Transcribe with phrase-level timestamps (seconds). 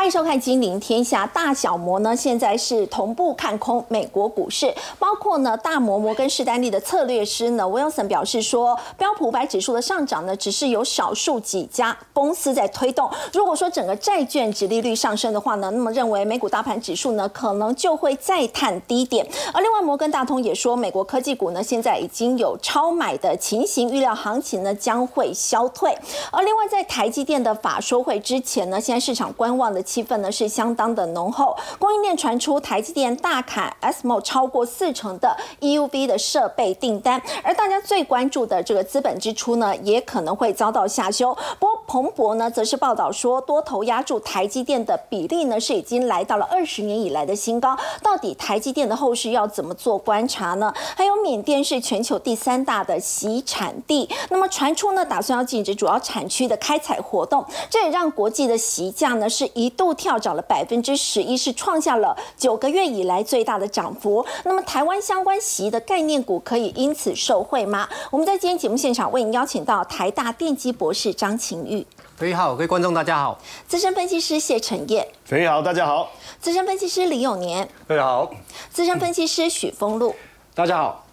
[0.00, 13.10] 欢迎收看《金陵天下》，大小摩呢现在是同步看空美国股市，包括呢大摩摩根士丹利的策略师呢 Wilson 表示说，标普五百指数的上涨呢，只是有少数几家公司在推动。
[13.34, 19.28] 如果说整个债券值利率上升的话呢，那么认为美股大盘指数呢可能就会再探低点。
[19.52, 25.94] 而另外摩根大通也说，美国科技股呢现在已经有超买的情形，预料行情呢将会消退。
[26.32, 29.84] 而另外在台积电的法说会之前呢，现在市场观望的。
[29.90, 41.36] 气氛呢是相当的浓厚，供应链传出台积电大砍 SMO 超过四成的 EUV 的设备订单，而大家最关注的这个资本支出呢，也可能会遭到下修。
[41.58, 47.76] 不过彭博呢则是报道说，多头压住台积电的比例呢是已经来到了二十年以来的新高。
[48.00, 50.72] 到底台积电的后市要怎么做观察呢？
[50.94, 59.68] 还有缅甸是全球第三大的洗产地，那么传出呢打算要禁止主要产区的开采活动，这也让国际的席价呢是一。
[59.80, 64.22] 度跳涨了百分之十一，是创下了九个月以来最大的涨幅。
[64.44, 67.88] 那么，台湾相关席的概念股可以因此受惠吗？
[68.10, 71.86] 我们在今天节目现场为您邀请到台大电机博士张晴玉，
[72.18, 76.06] 各位好，各位观众大家好；资深分析师谢承业，各位好，大家好；
[76.38, 78.30] 资深分析师李永年，各位好；
[78.70, 80.14] 资深分析师许峰路，
[80.54, 81.06] 大家好。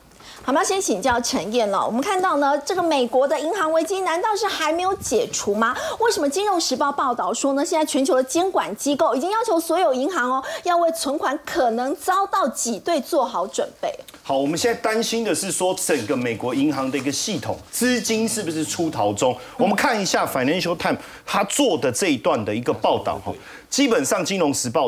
[0.43, 1.85] 好，我要先请教陈燕了。
[1.85, 5.75] 我们看到呢，这个美国的银行危机难道是还没有解除吗？
[5.99, 7.65] 为什么《金融时报》报道说呢？
[7.65, 13.93] 现在全球的监管机构已经要求所有银行哦，要为存款可能遭到挤兑做好准备。
[14.23, 19.35] 好，我们现在担心的是说，整个美国银行的一个系统资金是不是出逃中？
[19.57, 23.33] 我们看一下《Financial Times》他做的这一段的一个报道哈，
[23.69, 24.87] 基本上《金融时报》。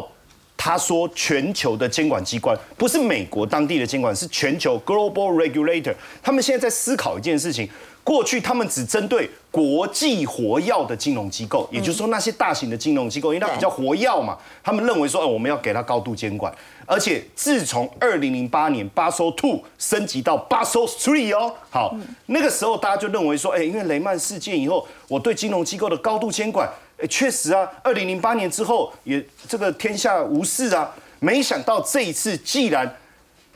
[0.62, 5.96] 他说，全球的监管机关不是美国当地的监管，是全球 global regulator。
[6.22, 7.68] 他们现在在思考一件事情：
[8.04, 16.54] 过去他们只针对国际活跃的金融机构，也就是说那些大型的金融机构，因为它比较活跃嘛，他们认为说，哎，我们要给它高度监管。
[16.86, 26.70] 而且自从二零零八年 Basel Two 升级到 Basel Three 哦，好，那个时候大家就认为说，哎，因为雷曼事件以后，我对金融机构的高度监管。
[27.02, 30.94] 哎，确实啊，二零零八年之后也这个天下无事啊。
[31.20, 32.98] 没想到这一次，既然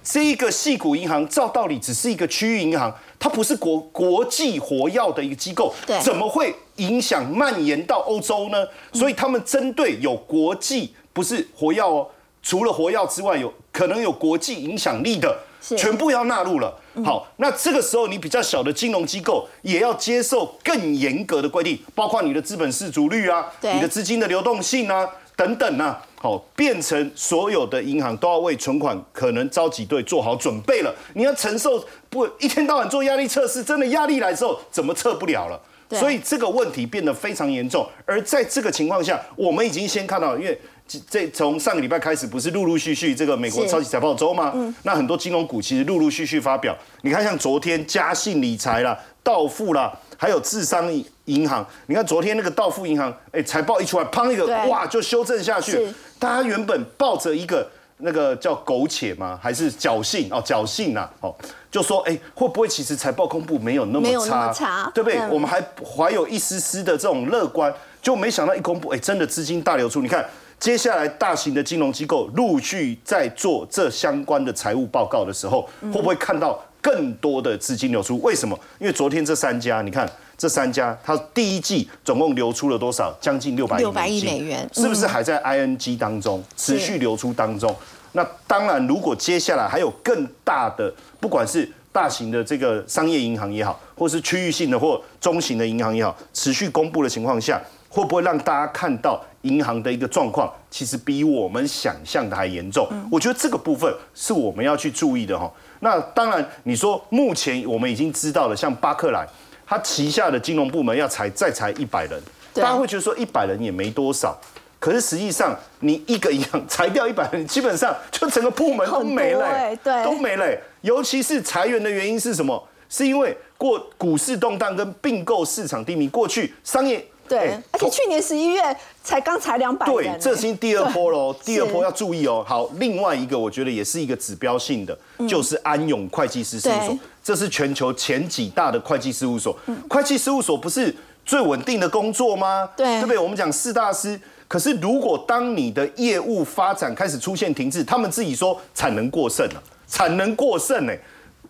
[0.03, 8.67] 这一个细股银行照道理只是一个区域银行，它不是国国际活药的一个机构，怎么会影响蔓延到欧洲呢？
[8.93, 12.07] 所以他们针对有国际不是活药哦，
[12.41, 15.37] 除了活药之外，有可能有国际影响力的。
[15.77, 16.77] 全部要纳入了。
[17.03, 30.93] 好，那这个时候你比较小的金融机构也要接受更严格的规定，包括你的资本市足率啊，你的资金的流动性啊等等啊，好，变成所有的银行都要为存款可能召集队做好准备了。
[31.15, 35.59] 你要承受不一天到晚做压力测试，真的压力来之后怎么测不了了？
[35.89, 37.87] 所以这个问题变得非常严重。
[38.05, 40.59] 而在这个情况下，我们已经先看到，因为。
[41.07, 44.53] 这从上个礼拜开始，不是陆陆续续这个美国超级财报周吗？
[44.83, 46.77] 那很多金融股其实陆陆续续发表。
[47.01, 50.91] 你看，像昨天嘉信理财啦、道富啦，还有智商
[51.25, 55.87] 银行，你看昨天那个道富银行，哎，财报一出来，砰一个，哇，就修正下去。
[56.19, 57.67] 大家原本抱着一个
[57.97, 59.39] 那个叫苟且吗？
[59.41, 60.43] 还是侥幸哦？
[60.45, 61.33] 侥幸呐，哦，
[61.71, 64.07] 就说哎，会不会其实财报公布没有那么
[64.53, 64.91] 差？
[64.93, 65.19] 对不对？
[65.29, 69.99] 我们还怀有一丝丝的这种乐观，就没想到一公布，哎，真的资金大流出。
[70.01, 70.23] 你看。
[70.59, 78.17] 接下来，大型的金融机构陆续在做这相关的财务报告的时候，会不会看到更多的资金流出？
[78.21, 78.57] 为什么？
[78.79, 83.13] 因为昨天这三家，你看这三家，它第一季总共流出了多少？
[83.19, 87.75] 将近六百亿六百亿美元，是不是还在 ING 当中持续流出当中？
[88.13, 97.59] 那当然，如果接下来还有更大的，不管是大型的这个商业银行也好，或是区域性的或中型的银行也好，持续公布的情况下。
[97.93, 102.87] 会不会让大家看到银行的一个状况，其实比我们想象的还严重？
[103.11, 105.51] 我觉得这个部分是我们要去注意的哈。
[105.81, 109.23] 那当然，你说目前我们已经知道了，像巴克莱，
[109.63, 112.19] 他旗下的金融部门要裁再裁一百人，
[112.55, 114.35] 大家会觉得说一百人也没多少，
[114.79, 120.43] 可是实际上你一个银行裁掉一百人，基本上就整个部门都没了，对，都没了。
[120.81, 122.67] 尤其是裁员的原因是什么？
[122.89, 127.05] 是因为过股市动荡跟并购市场低迷，过去商业。
[127.33, 128.61] 对，而且去年十一月
[129.03, 131.35] 才刚才两百对，这是第二波喽。
[131.43, 132.43] 第二波要注意哦。
[132.47, 134.97] 好，另外一个我觉得也是一个指标性的，
[135.27, 136.99] 就是安永会计师事务所。
[137.23, 139.57] 这是全球前几大的会计事务所。
[139.89, 140.93] 会计事务所不是
[141.25, 142.69] 最稳定的工作吗？
[142.75, 143.17] 对，对不对？
[143.17, 150.99] 我们讲四大师，可是如果当你的业务发展开始出现停滞，他们自己说产能过剩了，产能过剩哎。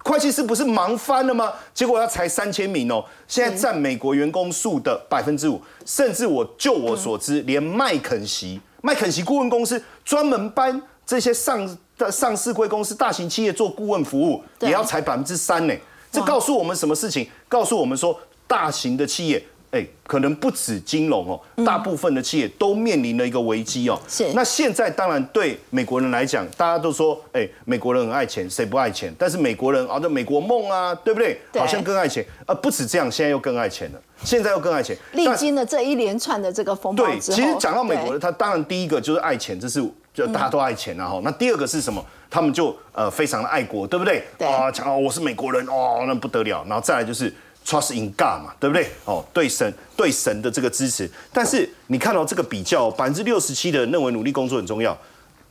[0.04, 1.54] 会计师不是忙翻了吗？
[1.74, 15.74] 结果要裁三千名哦，现在占美国员工数的百分之五，甚至我就我所知，连麦肯锡，麦肯锡顾问公司专门帮这些上的上市贵公司、大型企业做顾问服务，也要裁百分之三呢。
[16.12, 17.28] 这告诉我们什么事情？
[17.48, 24.00] 告诉我们说，大型的企业，哎，可能不止金融哦，大部分的企业都面临了一个危机哦。
[24.08, 29.12] 是那现在当然对美国人来讲，大家都说，哎，美国人很爱钱，谁不爱钱？
[29.18, 31.42] 但是美国人啊，这美国梦啊，对不对？
[31.52, 34.96] 对好像更爱钱，呃，不止这样，现在又更爱钱了，现在又更爱钱。
[35.14, 39.84] 历经了这一连串的这个风暴对，其实讲到美国对人，他当然第一个就是爱钱，这是
[40.14, 41.19] 就大家都爱钱啊哈。
[41.24, 42.06] 那第二个是什么？
[42.30, 44.24] 他们就呃非常的爱国，对不对？
[44.38, 46.64] 对啊，讲哦我是美国人哦，那不得了。
[46.68, 47.31] 然后再来就是
[47.65, 48.89] trust in God 嘛，对不对？
[49.06, 51.10] 哦，对神对神的这个支持。
[51.31, 54.98] 但是你看到这个比较，百分之六十七的人认为努力工作很重要，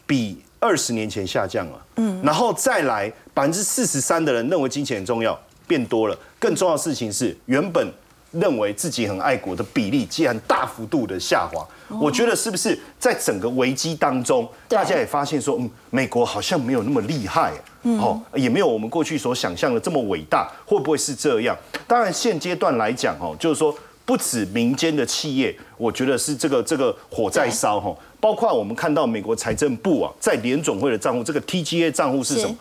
[0.07, 1.87] 比二十年前下降了。
[1.97, 6.19] 嗯，然后再来百分之四十三的人认为金钱很重要，变多了。
[6.39, 7.87] 更重要的事情是，原本
[8.33, 11.65] 认为自己很爱国的比例竟然大幅度的下滑。
[12.01, 17.53] 我觉得是不是在整个危机当中，大家也发现说，嗯，美国好像没有那么厉害，
[17.83, 21.57] 哦，也没有我们过去所想象的这么伟大，会不会是这样？
[21.87, 23.75] 当然，现阶段来讲，哦，就是说。
[24.05, 32.55] 不止民间的企业，我觉得是这个这个火在烧哈，包括我们看到美国财政部啊，在联总会的账户，这个 TGA 账户是什么？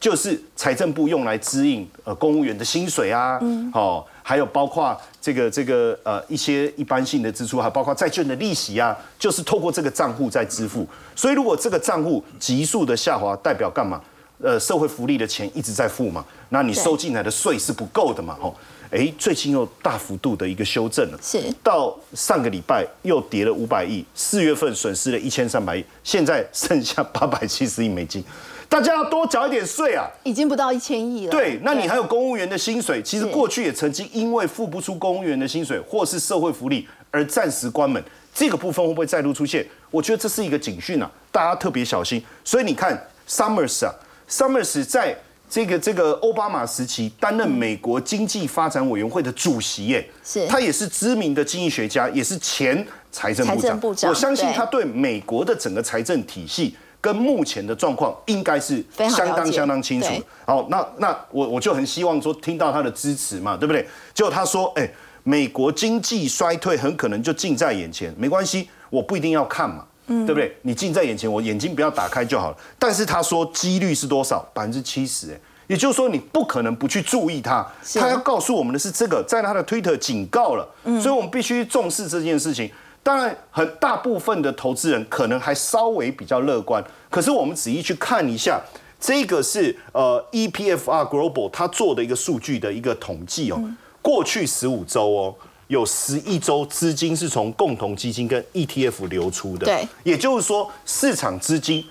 [0.00, 3.38] 就是财政部用来支应呃公务员的薪水啊，
[3.74, 10.86] 哦，还有包括这个这个呃一些一般性的支出，还包括债券的利息啊，就是透过这个账户在支付。
[11.16, 14.00] 所以如果这个账户急速的下滑，代表干嘛？
[14.40, 18.54] 呃，社会福利的钱一直在付嘛，那你收进来的税是不够的嘛，吼。
[18.92, 28.22] 哎，最近又大幅度的一个修正了，是到上个礼拜又跌了五百亿，四月份损失了一千三百亿，现在剩下八百七十亿美金，
[28.68, 30.06] 大家要多缴一点税啊！
[30.24, 31.30] 已经不到一千亿了。
[31.30, 38.02] 对，那你还有公务员的薪水，其实是过去也曾经因为付不出公务员的薪水或是社会福利而暂时关门，
[38.34, 39.64] 这个部分会不会再度出现？
[39.90, 42.22] 我觉得这是一个警讯啊，大家特别小心。
[42.44, 43.94] 所以你看，Summers 啊
[44.28, 45.16] ，Summers 在
[45.48, 53.46] 这个这个奥巴马时期担任美国经济发展委员会的主席，耶，是他也是知名的经济学家，也是前财政。
[53.78, 56.76] 部长我相信他对美国的整个财政体系。
[57.06, 60.08] 跟目前的状况应该是相当相当清楚。
[60.44, 63.86] 好，那那我我就很希望说听到他的支持嘛，对不对？
[64.12, 64.90] 结果他说，哎、
[65.22, 70.56] 美国经济衰退很可能就近在眼前，没关系，我不一定要看嘛，对不对？
[70.62, 72.56] 你近在眼前，我眼睛不要打开就好了。
[72.76, 74.44] 但是他说几率是多少？
[74.52, 75.40] 百分之七十，哎。
[75.68, 77.64] 也就是说，你不可能不去注意它。
[77.94, 80.68] 他要告诉我们的是这个，在他的推特警告了，
[81.00, 82.68] 所以我们必须重视这件事情。
[83.06, 88.60] 当然，很大部分的投资人可能还稍微比较乐观，可是我们仔细去看一下，
[88.98, 93.62] 这个是呃 EPFR Global 它做的一个数据的一个统计哦，
[94.02, 95.34] 过去十五周哦，
[95.68, 101.84] 有十一周资金是从共同基金跟 ETF 流出的，对，也就是说市场资金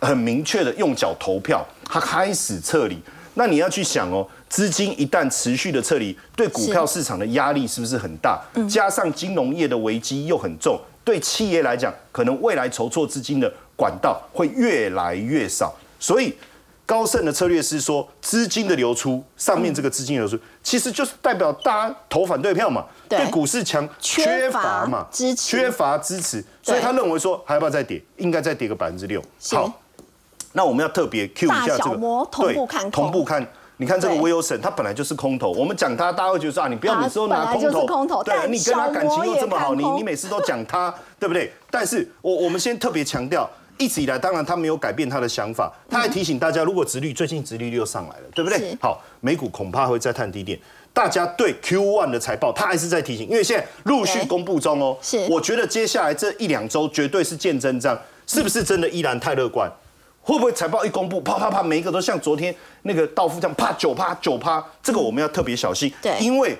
[0.00, 2.98] 很明确的用脚投票，它开始撤离。
[3.32, 8.40] 那你要去想哦，资金一旦持续的撤离，对股票市场的压力是不是很大？
[8.68, 15.74] 加上金融业的危机又很重，对企业来讲，可能未来筹措资金的管道会越来越少。
[16.00, 16.34] 所以
[16.86, 28.02] 高盛的策略是说，资金的流出，上面这个资金流出，其实就是代表大家投反对票嘛，对对股市强缺缺乏乏嘛，支持缺乏支持，所以他认为说还要不要再跌？
[28.16, 29.22] 应该再跌个百分之六。
[29.50, 29.70] 好，
[30.52, 33.46] 那我们要特别 Q 一下这个小摩同步看同步看。
[33.80, 35.52] 你看这个对 Wilson，他本来就是空头。
[35.52, 41.52] 我们讲他，大家会觉得说啊，你不要每次都拿空头，空头但对你跟他感情又这么好，你你每次都讲他，对不对？
[41.70, 48.76] 但是我我们先特别强调，一直以来，当然他没有改变他的想法，他还提醒大家，如果殖率最近殖利率又上来了，对不对？
[48.80, 50.58] 好，美股恐怕会再探低点。
[50.92, 54.96] 大家对 Q1 的财报，他还是在提醒，因为现在陆续公布中哦。
[55.00, 59.70] 是我觉得接下来这一两周绝对是见真章，是不是真的依然太乐观？
[60.28, 65.90] 会不会财报一公布，啪啪啪，每一个都像昨天那个道夫这样，啪九趴九趴，这个我们要特别小心。
[66.02, 66.54] 对因为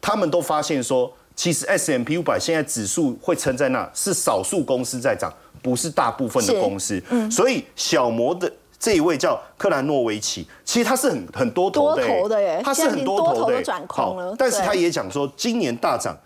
[0.00, 6.98] 他们都发现说，其实 S M P 五百现在指数会撑在那，是少数公司在涨，不是大部分的公司。
[7.10, 16.16] 嗯所以小摩的这一位叫克兰诺维奇，其实他是很很多头的、他是很多头的、转空了好但是他也讲说，今年大涨。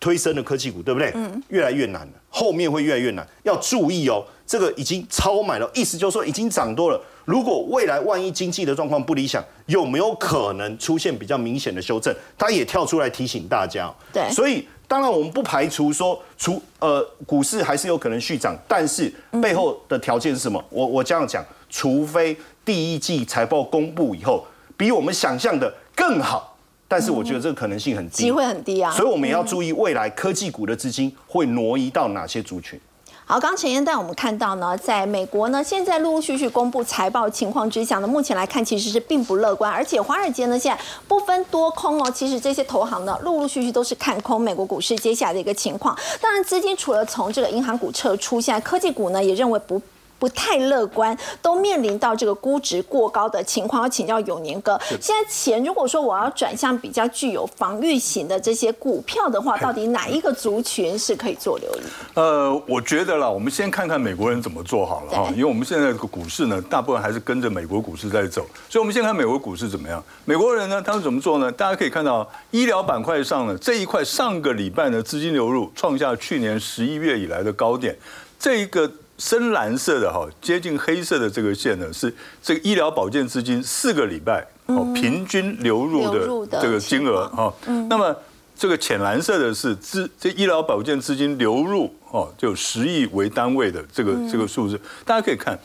[0.00, 1.10] 推升的科技股，对不对？
[1.14, 4.24] 嗯，越来越难了，后面会越来越难，要注意哦。
[4.46, 7.00] 这个已经超买了，意思就是说已经涨多了。
[7.24, 12.14] 如果未来万一经济的状况不理想，有没有可能出现比较明显的修正？
[12.36, 13.94] 他也跳出来提醒大家哦。
[14.12, 19.10] 对所以当然我们不排除说，除呃股市还是有可能续涨，但是
[19.40, 20.62] 背后的条件是什么？
[20.68, 24.46] 我我这样讲，除非第一季财报公布以后
[24.76, 26.53] 比我们想象的更好，
[26.96, 28.88] 但是我觉得这个可能性很低，机会很低啊。
[28.92, 32.80] 所以我们也要注意未来科技股的资金会挪移到哪些族群。
[33.24, 45.98] 好，刚陈燕带我们看到呢，在美国呢，现在陆陆续续公布财报情况之下呢，目前来看其实是并不乐观，而且华尔街呢现在不分多空哦，其实这些投行呢陆陆续续都是看空美国股市接下来的一个情况。
[46.20, 49.82] 当然，资金除了从这个银行股撤出，现在科技股呢也认为不。
[50.24, 53.82] 不太乐观，都面临到这个估值过高的情况。
[53.82, 61.82] 要请教永年哥，现在钱如果说我要转向比较具有防御型的这些股票的话，到底哪一个族群是可以做留意？
[62.14, 70.02] 呃，我觉得啦，我们先看看美国人怎么做好了哈，因为我们现在这个股市呢，大部分还是跟着美国股市在走，所以我们先看美国股市怎么样。
[70.24, 71.52] 美国人呢，他们怎么做呢？
[71.52, 77.94] 大家可以看到，医疗板块上呢这一块，上个礼拜呢资金流入创下去年十一月以来的高点，
[78.38, 78.90] 这一个。
[79.18, 87.54] 深蓝色的哈，接近黑色的这个线呢，是这个医疗保健资金四个礼拜哦平均流入的这个金额哈。
[87.88, 88.14] 那么
[88.56, 95.58] 这个浅蓝色的是资这医疗保健资金流入哦，就十亿为单位的这个这个数字，大家可以看，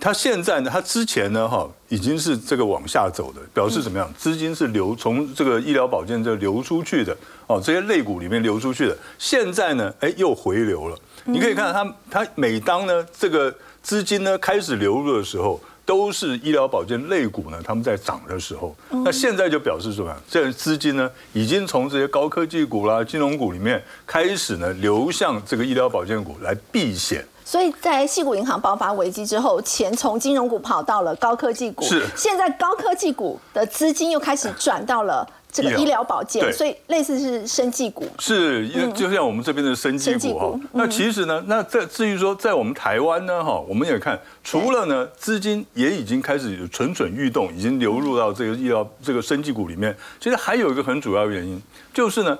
[0.00, 4.12] 它现在呢，它之前呢哈已经是这个往下走的，表示怎么样？
[4.16, 10.98] 资金是流从这个医疗保健这流出去的哦，这些肋骨里面流出去的，现在呢，哎又回流了。
[11.28, 18.74] 你可以看到它，它每当呢这个资金呢开始流入的时候，都是医疗保健类股呢他们在涨的时候。
[19.04, 20.10] 那现在就表示什么？
[20.26, 27.22] 这资金呢已经从这些高科技股啦、金融股里面开始呢流向这个医疗保健股来避险。
[27.44, 31.84] 所以在细股银行爆发危机之后，钱从金融股跑到了高科技股。
[31.84, 32.06] 是。
[32.16, 35.26] 现在高科技股的资金又开始转到了。
[35.50, 40.60] 这个医疗保健，所以类似是生技股，是，因为就像我们这边的生技股哈。
[40.72, 49.96] 那其实呢，那在至于说在我们台湾呢哈，我们也看，除了呢资金也已经开始蠢蠢欲动，已经流入到这个医疗这个生技股里面。
[50.20, 51.60] 其实还有一个很主要原因，
[51.94, 52.38] 就是呢，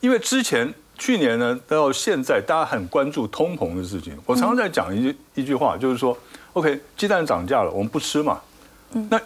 [0.00, 4.14] 因为之前去年呢到现在，大家很关注通膨的事情。
[4.26, 6.16] 我常常在讲一句一句话，就是说
[6.52, 8.38] ，OK，鸡蛋涨价了，我们不吃嘛。
[9.08, 9.18] 那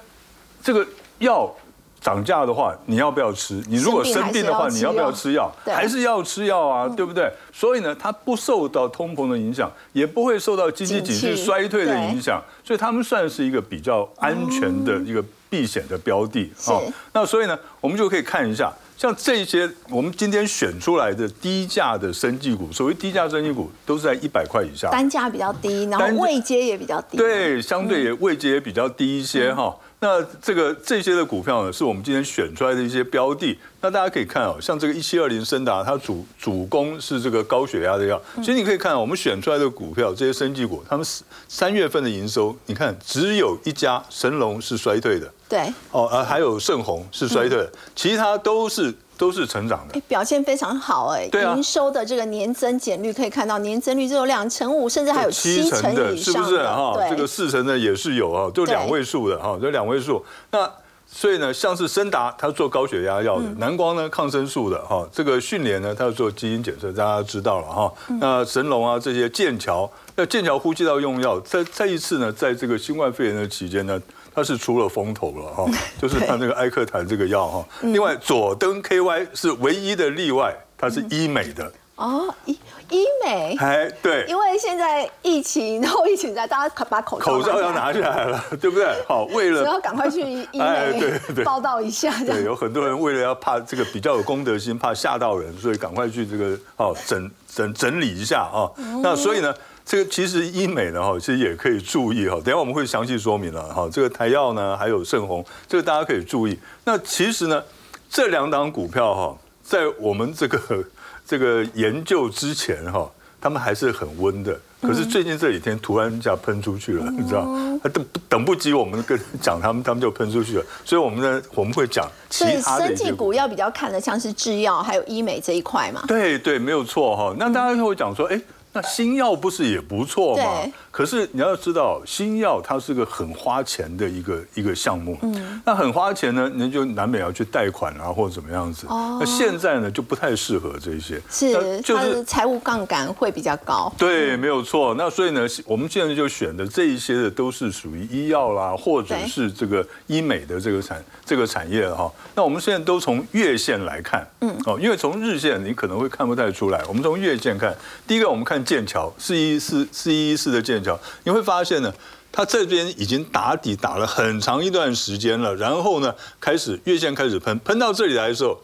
[0.62, 0.86] 这个
[1.18, 1.52] 药。
[2.00, 3.62] 涨价的话，你要不要吃？
[3.68, 5.50] 你如果生病的话，你要不要吃药？
[5.64, 7.30] 还是要吃药啊，对不对？
[7.52, 16.80] 所以呢，它不受到通膨的影响，也不会受到经济景气衰退的影响，所以他们算是一个比较安全的一个避险的标的啊。
[17.12, 29.74] 那所以呢，我们就可以看一下，像这些我们今天选出来的低价的生技股，所谓低价生技股都是在一百块以下，单价比较低，然后位阶也比较低，对，相对也位阶也比较低一些哈。
[30.00, 33.58] 那这个这些的股票呢，是我们今天选出来的一些标的。
[33.80, 38.20] 那大家可以看哦，像这个一七二零森达，它主主攻是这个高血压的药。
[38.36, 41.04] 其实你可以看，我们选出来的股票，这些生技股，他们
[41.48, 45.32] 三月份的营收，你看只有一家神龙是衰退的。
[45.48, 45.60] 对。
[45.90, 48.94] 哦，呃，还有盛虹是衰退的，其他都是。
[49.18, 56.96] 都是成长的，表现非常好哎，营收的这个年增减率可以看到，年增率只有两成五，甚至还有七成的，是不是哈？
[57.10, 60.24] 这个四成的也是有啊，就两位数的哈，就两位数。
[60.52, 60.70] 那
[61.10, 65.04] 所以呢，像是森达，它做高血压药的；南光呢，抗生素的哈。
[65.10, 67.92] 这个训练呢，它做基因检测，大家知道了哈。
[68.20, 74.00] 那神龙啊，这些剑桥，那剑桥呼吸道用药，在再一次呢，在这个新冠肺炎的期间呢。
[74.38, 75.66] 它是出了风头了哈，
[76.00, 77.64] 就是它那个艾克坦这个药哈。
[77.80, 81.72] 另外，佐登 KY 是唯一的例外，它是医美的。
[81.96, 82.56] 哦，医
[82.90, 83.56] 医美？
[83.58, 84.24] 哎，对。
[84.28, 88.86] 因为现在疫情，然后疫情在，大家把口罩口罩要拿下来了， 对不对？
[89.08, 90.20] 好，为了要赶快去
[90.52, 92.16] 医美对对报道一下。
[92.24, 98.70] 对，有很多人为了要怕这个比较有公德心，怕吓到人，所以赶快去这个哦整整整理一下啊。
[99.02, 99.52] 那所以呢？
[99.88, 102.34] 这个其实医美呢，哈，其实也可以注意哈。
[102.44, 103.88] 等下我们会详细说明了哈。
[103.90, 106.58] 这个台药呢，还有盛虹，这个大家可以注意。
[106.84, 107.62] 那其实呢，
[108.10, 110.84] 这两档股票哈，在我们这个
[111.26, 114.60] 这个研究之前哈，他们还是很温的。
[114.82, 117.44] 可是最近这几天突然一下喷出去了，你知道？
[117.88, 120.64] 等等不及我们跟讲他们，他们就喷出去了。
[120.84, 126.04] 所以我们呢，我们会讲其他的生技股要比较看的，像是制药还有医美这一块嘛。
[126.06, 127.34] 对对，没有错哈。
[127.38, 128.38] 那大家会讲说，哎。
[128.80, 130.62] 那星耀不是也不错吗？
[130.98, 135.16] 可是你要知道，新药它是个很花钱的一个一个项目。
[135.22, 138.84] 嗯，那很花钱呢，你就难免要去贷款啊，或者怎么样子。
[138.88, 141.22] 哦，那现在呢就不太适合这些。
[141.30, 143.92] 是，就是财务杠杆会比较高。
[143.96, 144.92] 对，没有错。
[144.98, 152.12] 那所以呢，我们现在就选的这一些的都是属于医药啦，或者是这个医美的这个产这个产业哈。
[152.34, 156.82] 那我们现在都从月线来看，嗯，哦，因为从日线你可能会看不太出来。
[156.88, 157.72] 我们从月线看，
[158.04, 160.87] 第一个我们看剑桥四一四四一四的剑桥。
[161.24, 161.92] 你会发现呢，
[162.30, 168.58] 它这边已经打底打了很长一段时间了，然后呢，开始月线开始喷，喷到这里来的时候，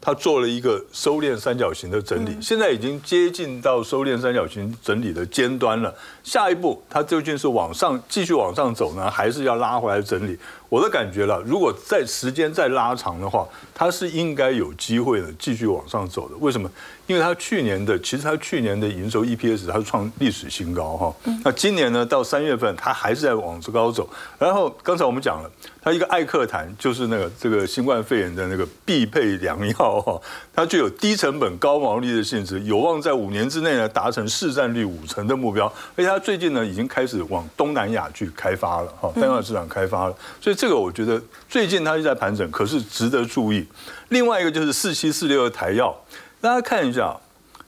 [0.00, 5.94] 它做了一个收敛三角形的整理，现在已经接近到收敛三角形整理的尖端了。
[6.24, 10.38] 下一步它究竟是往上继续往上走呢，还是要拉回来整理？
[10.70, 16.36] 我的感觉了，如果在时间再拉长的话，它是应该有机会呢继续往上走的。
[16.36, 16.70] 为什么？
[17.08, 21.12] 因为它去年的其实它去年的营收 EPS 它是创历史新高哈。
[21.44, 24.08] 那今年呢，到三月份它还是在往高走。
[24.38, 25.50] 然后刚才我们讲了，
[25.82, 30.20] 它一个艾克坦就是那个这个新冠肺炎的那个必配良药哈，
[30.54, 35.66] 它具有低成本高毛利的性质，有望在五年之内呢达成市占率五成的目标。
[35.96, 40.59] 而且它最近呢已经开始往东南亚去开发了哈，东南亚市场开发了，所以。
[40.60, 43.66] 这个我觉得最近它是在盘整，可是值得注意。
[44.10, 45.98] 另外一个就是四七四六的台药，
[46.38, 47.16] 大家看一下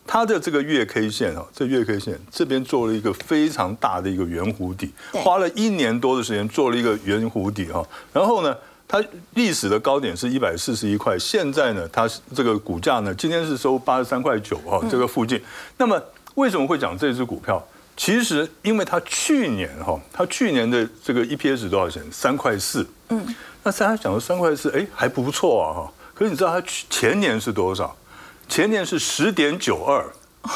[0.07, 7.83] 它的这个月 K 线啊，这月 K 线这边做了一个非常大的一个圆弧底，花了一年多的时间做了一个圆弧底哈。
[8.13, 8.55] 然后呢，
[8.87, 15.41] 它历史的高点是一百四十一块，现在呢，它这个股价呢，今天是收八十三块九哈，这个附近。
[15.79, 15.99] 那么
[16.35, 17.67] 为什么会讲这只股票？
[17.97, 22.03] 其实，因为它去年哈，它去年的这个 EPS 多少钱？
[22.11, 22.87] 三块四。
[23.11, 25.93] 嗯，那大家讲的三块四，哎，还不错啊哈。
[26.15, 27.95] 可是你知道它前年是多少？
[28.49, 30.05] 前年是十点九二。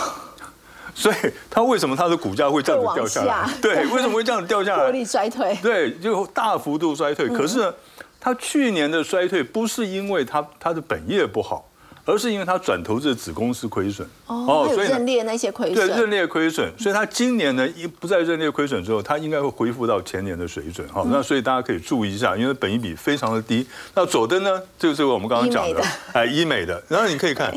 [0.94, 1.16] 所以
[1.50, 3.48] 它为什么它的股价会这样子掉下来？
[3.60, 4.84] 对，为什么会这样子掉下来？
[4.84, 5.54] 获利衰退。
[5.62, 7.28] 对，就大幅度衰退。
[7.28, 7.74] 可是呢，
[8.18, 11.68] 它去年的衰退不是因为它它的本业不好。
[12.06, 21.04] 而是因为它转投资子公司亏损哦，所以认列那些亏损，对认列亏损，所以它今年呢一不再认列亏损之后，它应该会恢复到前年的水准哈。
[21.10, 23.66] 那所以大家可以注意一下，因为本益比非常的低。
[23.94, 25.82] 那佐登呢，就是我们刚刚讲的
[26.12, 27.52] 哎医美的，然后你可以看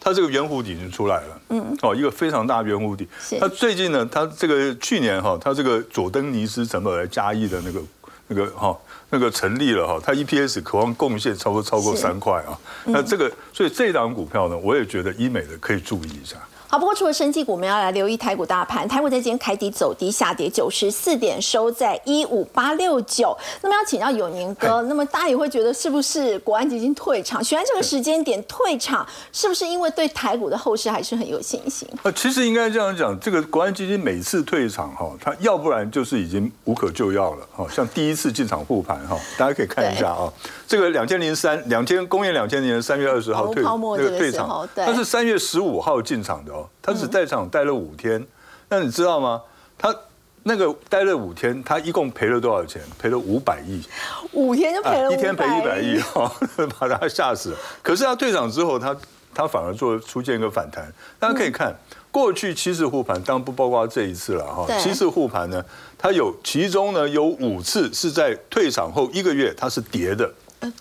[0.00, 3.06] 它这个圆弧底已经出来了，嗯，哦一个非常大圆弧底。
[3.38, 7.82] 它最近呢，它这个去年哈，它这个佐登尼斯成本来加一的那个
[8.28, 8.74] 那个哈。
[9.10, 16.36] 那个成立了哈，它 EPS 渴望贡献超过超过三块啊，那这个所以这档股票呢，我也觉得医美的可以注意一下。
[16.70, 18.86] 好，不过除了生技股，我们要来留意台股大盘。
[18.86, 23.36] 台股在今天开低走低，下跌九十四点，收在一五八六九。
[23.60, 27.42] 那么要请教永年哥，那么大家也会觉得是不是国安基金退场？
[27.42, 31.88] 选在这个时间点退场，是不是因为对台股的后市还是很有信心？
[32.04, 37.66] 呃，其实应该这样讲，这个国安基金每次退场哈，它要不然就是已经无可救药了哈。
[37.68, 40.32] 像第一次进场护盘哈，大家可以看一下啊，
[40.70, 46.64] 这个两千零三两千公元两千年三月二十号退那个退场，他是三月十五号进场的哦。
[46.80, 48.24] 他只在场待了五天，
[48.68, 49.42] 那你知道吗？
[49.76, 49.92] 他
[50.44, 52.80] 那个待了五天，他一共赔了多少钱？
[53.00, 53.82] 赔了五百亿。
[54.30, 56.32] 五天就赔了一天赔一百亿，哈，
[56.78, 57.58] 把他吓死了。
[57.82, 58.96] 可是他退场之后，他
[59.34, 60.88] 他反而做出现一个反弹。
[61.18, 61.76] 大家可以看
[62.12, 64.64] 过去七次护盘，当然不包括这一次了哈。
[64.78, 65.60] 七次护盘呢，
[65.98, 70.32] 它有其中呢有五次是在退场后一个月它是跌的。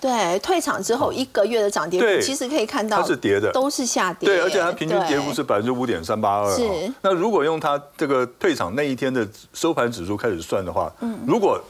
[0.02, 4.28] 对，退场之后一个月的涨跌幅，其实可以看到它是跌的，都是下跌。
[4.28, 6.54] 对，而且它平均跌幅是百分之五点三八二。
[6.54, 6.68] 是。
[7.02, 11.62] 那如果用它这个退场那一天的收盘指数开始算的话，嗯，如果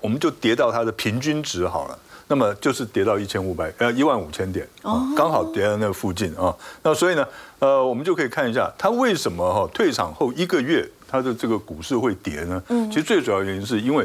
[0.00, 1.96] 我们就跌到它的平均值好了，
[2.26, 6.52] 那么就是跌到一千五百呃一万五千点，哦，刚好跌在那附近啊。
[6.82, 7.24] 那所以呢，
[7.60, 12.60] 呃，我们就可以看一下它为什么哈退场后一个月它的这个股市会跌呢？
[12.70, 14.04] 嗯，其实最主要原因是因为，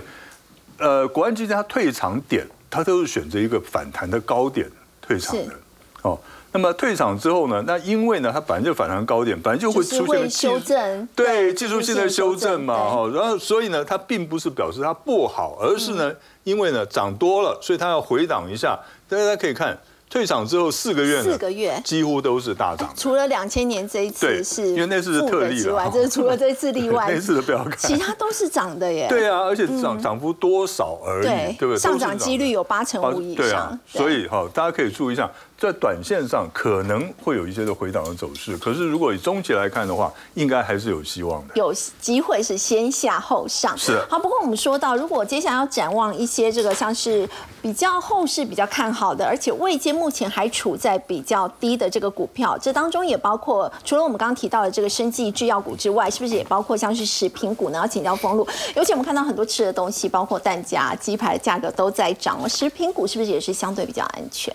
[0.77, 2.45] 呃，国安基金它退场点。
[2.69, 4.69] 它都是选择一个反弹的高点
[5.01, 5.53] 退场的，
[6.01, 6.19] 哦，
[6.51, 7.63] 那么退场之后呢？
[7.65, 18.79] 那因为呢，它本来就反弹高点，本来就会出现修正，对技术性的修正嘛，哈，然后所以呢，它并不是表示它不好，而是呢，因为呢涨多了，所以它要回档一下。
[19.09, 19.77] 大家可以看。
[20.09, 29.07] 退场之后四个月，四个月几乎都是大涨，除了两千年这一次是，因为那次是特例之外，这是除了这次例外， 那次的不要看，其他都是涨的耶。
[29.09, 31.77] 对啊，而且涨涨幅多少而已，对不对？
[31.77, 33.45] 上涨几率有八成五以上。
[33.45, 35.29] 对啊，所以哈，大家可以注意一下。
[35.59, 43.75] 在短线上可能会有一些的回档的走势，可是如果以中期来看的话，应该还是有希望的，有机会是先下后上。
[43.75, 47.27] 是好，不过我们说到，如果接下来要展望一些这个像是
[47.59, 57.79] 比较后市比较看好的，而且未接目前还处在比较低的这个股票，这当中也包括除了我们刚刚提到的这个生技制药股之外，是不是也包括像是食品股呢？
[57.79, 64.53] 要请教封路，尤其我们看到很多吃的东西，包括蛋价、鸡排的价格都在涨，食品股是不是也是相对比较安全？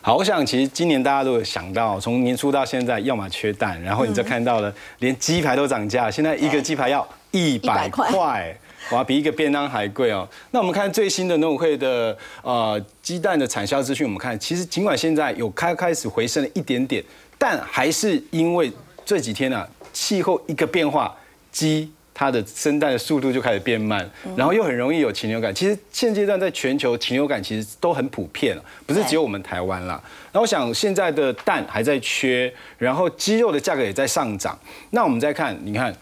[0.00, 8.56] 好，我想其实今年大家都有想到，从年初到现在，要么缺蛋，然后你就看到了，连鸡排都涨价，现在一个鸡排要一百块，
[8.90, 10.28] 哇，比一个便当还贵哦。
[10.50, 17.02] 那我们看最新的农委会的呃鸡蛋的产销资讯，我们看其实尽管现在有开开始回升了一点点，
[17.38, 18.72] 但还是因为
[19.04, 21.14] 这几天呢气候一个变化，
[21.52, 25.54] 鸡它的生蛋的速度就开始变慢，然后又很容易有禽流感。
[25.54, 30.02] 其实现阶段在全球禽流感其实都很普遍了，不是只有我们台湾啦。
[30.32, 34.58] 那我想现在的蛋还在缺，然后鸡肉的价格也在上涨。
[34.90, 35.94] 那我们再看，你看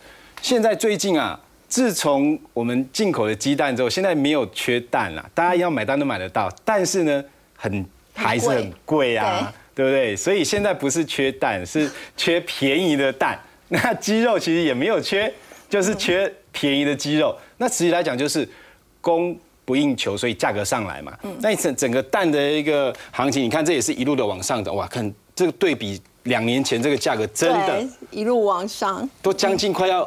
[0.43, 7.25] 现在最近啊，自从我们进口的鸡蛋之后，现在没有缺蛋了，大家要买蛋都买得到，但是呢，
[7.57, 10.17] 很还是很贵啊，对不对？
[10.17, 13.39] 所以现在不是缺蛋，是缺便宜的蛋。
[13.69, 15.33] 那鸡肉其实也没有缺。
[15.71, 18.47] 就是缺便宜的鸡肉，那实际来讲就是
[19.01, 21.17] 供不应求，所以价格上来嘛。
[21.39, 30.07] 那整整个蛋的一个行情，你看这也是一路的往上的，哇，看这个对比两年前这个价格，真的，一路往上，都将近快要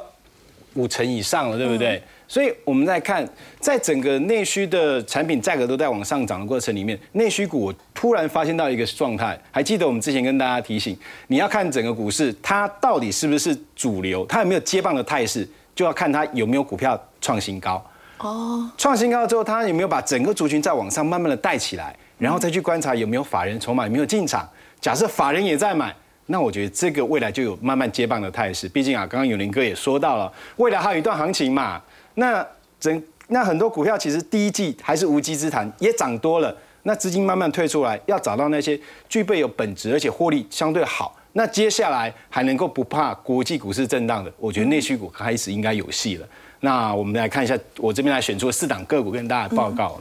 [0.73, 2.04] 五成以上了，对不对？
[2.27, 3.27] 所以我们在看，
[3.59, 17.83] 在整个内需的产品价格都在往上涨的过程里面，内需股突然发现到一个状态，还记得我们之前跟大家提醒，你要看整个股市它到底是不是主流，它有没有接棒的态势，就要看它有没有股票创新高。
[18.19, 24.47] 哦，创新高之后，它有没有把整个族群在往上慢慢的带起来，然后再去观察有没有法人筹码有没有进场。
[24.79, 25.93] 假设法人也在买，
[26.27, 28.69] 那我觉得这个未来就有慢慢接棒的态势。
[28.69, 31.81] 毕竟啊，刚刚永林哥也说到了，未来还有一段行情嘛。
[32.15, 32.45] 那
[32.80, 36.56] 整那很多股票其实第一季还是无稽之谈，也涨多了。
[36.84, 46.28] 那资金慢慢退出来，要找到那些具备有本质而且获利相对好，那接下来还能够不怕国际股市震荡的，我觉得内需股开始应该有戏了。
[46.60, 49.97] 那我们来看一下，我这边来选出四档个股跟大家报告。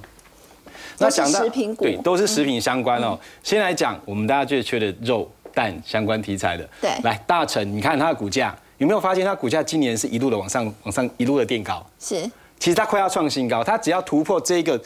[0.98, 1.40] 那讲到
[1.78, 3.16] 对，都是食品相关哦。
[3.44, 6.68] 先来讲我们大家最缺的肉蛋相关题材的。
[6.80, 8.52] 对，来大成，你看它的股价。
[8.82, 11.86] 有没有发现它股价今年是一路的往上、往上一路的垫高？
[12.00, 12.20] 是，
[12.58, 14.78] 其实它快要创新高，它只要突破这个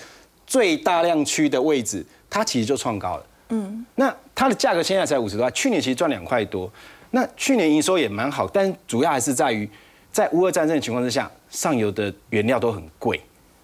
[0.47, 3.27] 最大量区的位置，它其实就创高了。
[3.49, 6.71] 嗯，那它的价格现在才五十多块，去年其实赚两块多。
[7.13, 9.67] 那去年营收也蛮好，但主要还是在于
[10.13, 13.19] 在乌俄战争的情况之下，上游的原料都很贵，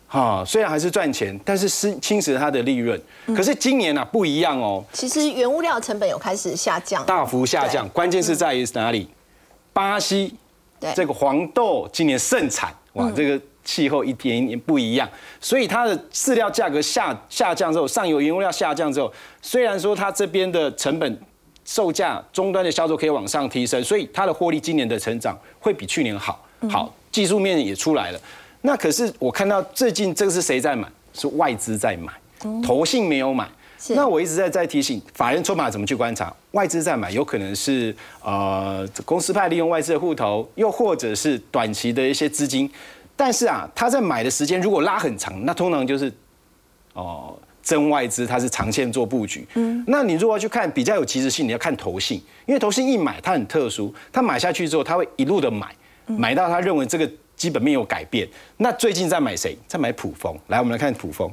[0.07, 2.99] 哈，虽然还是赚钱，但是是侵蚀它的利润。
[3.37, 9.11] 可是今年呢不一样哦，其实原物料成本有开始下降，大幅下降，关键是在于哪里？
[9.73, 10.35] 巴西，
[10.95, 15.09] 这个黄豆今年盛产，哇，这个气候一点一点不一样，
[15.41, 21.21] 所以它的饲料价格下下降之后，上游原物料下降之后，虽然说它这边的成本
[21.65, 28.21] 售价终端的销售可以往上提升，所以它的获利今年的成长会比去年好，好，技术面也出来了。
[28.63, 30.89] 那可是我看到最近这个是谁在买？
[31.15, 32.11] 是外资在买，
[32.63, 33.47] 投信没有买。
[33.91, 42.71] 那我一直在在提醒法人筹码怎么去观察，外资在买，有可能是呃公司派利用外资的户头，又或者是短期的一些资金，
[43.17, 46.13] 但是啊，他在买的时间如果拉很长，那通常就是
[46.93, 49.47] 哦真外资，它是长线做布局。
[49.55, 55.69] 嗯，那你如果要去看比较有及时性，你要看投信，因为投信一买它很特殊，它买下去之后，它会一路的买，
[56.07, 58.29] 买到他认为这个基本面有改变。
[58.57, 59.57] 那最近在买谁？
[59.69, 60.37] 在买普丰。
[60.49, 61.31] 来，我们来看普丰。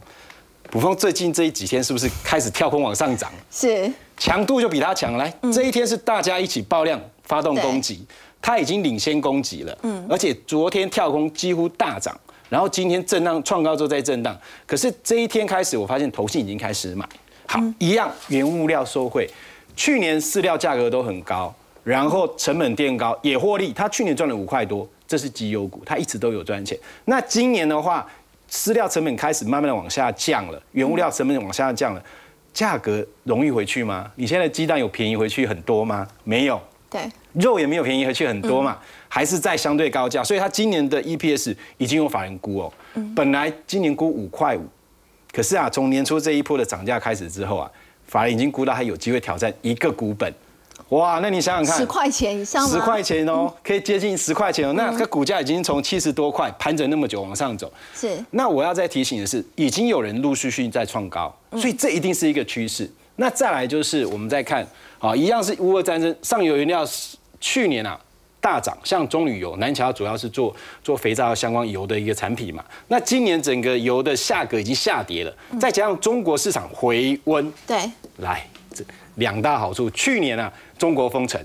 [0.71, 3.32] 普丰最近这几天是不是开始跳空往上涨？
[3.49, 5.17] 是，强度就比它强。
[5.17, 8.05] 来，这一天是大家一起爆量发动攻击，
[8.39, 9.75] 它已经领先攻击了。
[9.82, 12.15] 嗯，而且昨天跳空几乎大涨，
[12.49, 14.38] 然后今天震荡创高之后再震荡。
[14.67, 17.08] 可是这一天开始，我发现投信已经开始买。
[17.47, 19.27] 好，一样原物料收汇，
[19.75, 21.51] 去年饲料价格都很高，
[21.84, 26.77] 然后成本垫高也获利，它去年赚了五块多，这是绩优股，它一直都有赚钱。
[27.05, 28.08] 那今年的话。
[28.52, 32.04] 饲料成本开始慢慢的往下降了，原物料成本往下降了，
[32.54, 34.12] 价格容易回去吗？
[34.16, 36.08] 你现在鸡蛋有便宜回去很多吗？
[36.24, 36.60] 没有，
[36.90, 37.02] 对，
[37.34, 42.74] 肉也没有便宜回去很多嘛，还是在相对高价，所以它今年的 EPS 已经有法人估哦，
[43.16, 44.66] 本来今年估五块五，
[45.32, 47.72] 可是啊，从年初这一波的涨价开始之后啊，
[48.08, 50.34] 法人已经估到它有机会挑战一个股本。
[50.89, 54.73] 哇，那你想想看，十块钱以上十块钱哦，可以接近十块钱哦。
[54.73, 57.71] 那个股价已经从七十多块盘整那么久往上走。
[57.95, 58.23] 是。
[58.32, 62.91] 那我要再提醒的是，已经有人陆续续在创高，所以这一定是一个趋势。
[63.17, 64.65] 那再来就是我们再看，
[64.97, 66.84] 啊，一样是乌俄战争，上游原料
[67.39, 67.99] 去年啊
[68.41, 72.63] 大涨，像棕榈油、南桥主要是做做肥皂相关油的一个产品嘛。
[72.88, 77.78] 那今年整个油的价格已经下跌了，再加上中国市场回温，对，
[78.17, 78.59] 来这
[79.15, 79.89] 两大好处。
[79.89, 80.51] 去年啊。
[80.77, 81.38] 中国封城，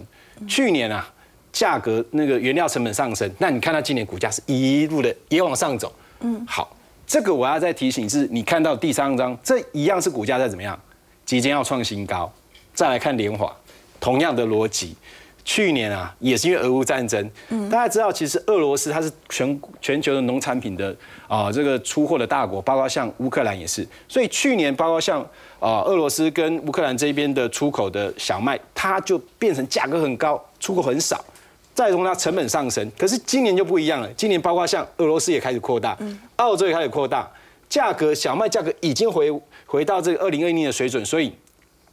[0.47, 1.05] 去年啊，
[1.53, 5.93] 价格那个原料成本上升，那你看它今年股价是一路的也往上走。
[6.21, 10.81] 嗯，好，这个我要再提醒是，你看到第三张，这一样是股价在怎么样，
[11.27, 12.33] 即将要创新高。
[12.73, 13.53] 再来看联华，
[13.99, 14.97] 同样的逻辑。
[15.45, 17.31] 去年啊，也是因为俄乌战争，
[17.69, 20.97] 大家知道，其实俄罗斯它是全全球的农产品的
[21.29, 25.27] 啊这个出货的大国，包括像乌克兰也是，所以去年包括像
[25.65, 31.25] 啊俄罗斯跟乌克兰这边的出口的小麦，它就变成价格很高，出口很少。
[31.75, 32.89] 再从它成本上升。
[32.97, 35.99] 可是今年就不一样了，今年包括像俄罗斯也开始扩大，
[36.37, 37.29] 澳洲也开始扩大，
[37.69, 39.29] 价格小麦价格已经回
[39.67, 41.33] 回到这个二零二零的水准，所以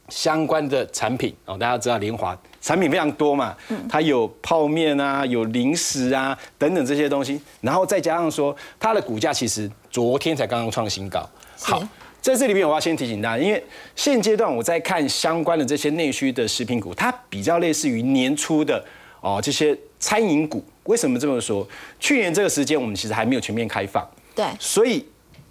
[0.08, 3.56] 相关的产品哦，大家知道联华产品非常多嘛，
[3.88, 11.28] 它有泡面啊，有零食啊等等这些东西，然后再加上说它的股价其实昨天才刚刚创新高。
[11.60, 11.82] 好，
[12.22, 13.62] 在这里面我要先提醒大家，因为
[13.96, 18.82] 现阶段我在看相关的这些内需的食品股，它比较类似于年初的
[19.20, 20.64] 哦这些餐饮股。
[20.84, 21.66] 为什么这么说？
[21.98, 25.04] 去年这个时间我们其实还没有全面开放，对，所以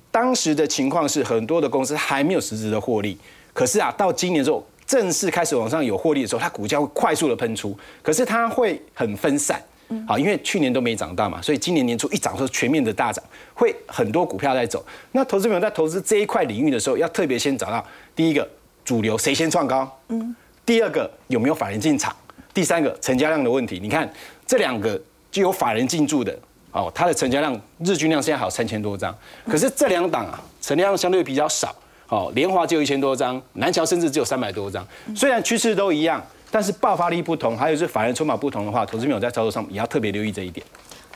[0.09, 3.17] 当时的情况是很多的公司还没有实质的获利。
[3.51, 9.61] 可是啊，到今年之后正式开始往上有获利的时候，它股价会快速的喷出，可是它会很分散。
[10.07, 13.23] 好，因为去年都没涨到嘛，所以今年年初一涨，说全面的大涨，
[13.53, 14.85] 会很多股票在走。
[15.11, 18.47] 那投资朋友在投资这一块领域的时候，要特别先找到第一个
[18.83, 22.15] 主流谁先创高，嗯，第二个有没有法人进场，
[22.53, 23.79] 第三个成交量的问题。
[23.81, 24.11] 你看
[24.45, 24.99] 这两个
[25.29, 26.37] 就有法人进驻的，
[26.71, 31.75] 哦，它的成交量日均量现在还有三千多张，可是这两档啊，成交量相对比较少。
[32.09, 34.85] 哦，联华就有一千多张，南桥甚至只有三百多张。
[35.15, 40.63] 虽然趋势都一样，但是爆发力不同，还有是法人筹码不同的话，投资朋友在操作上也要特别留意这一点。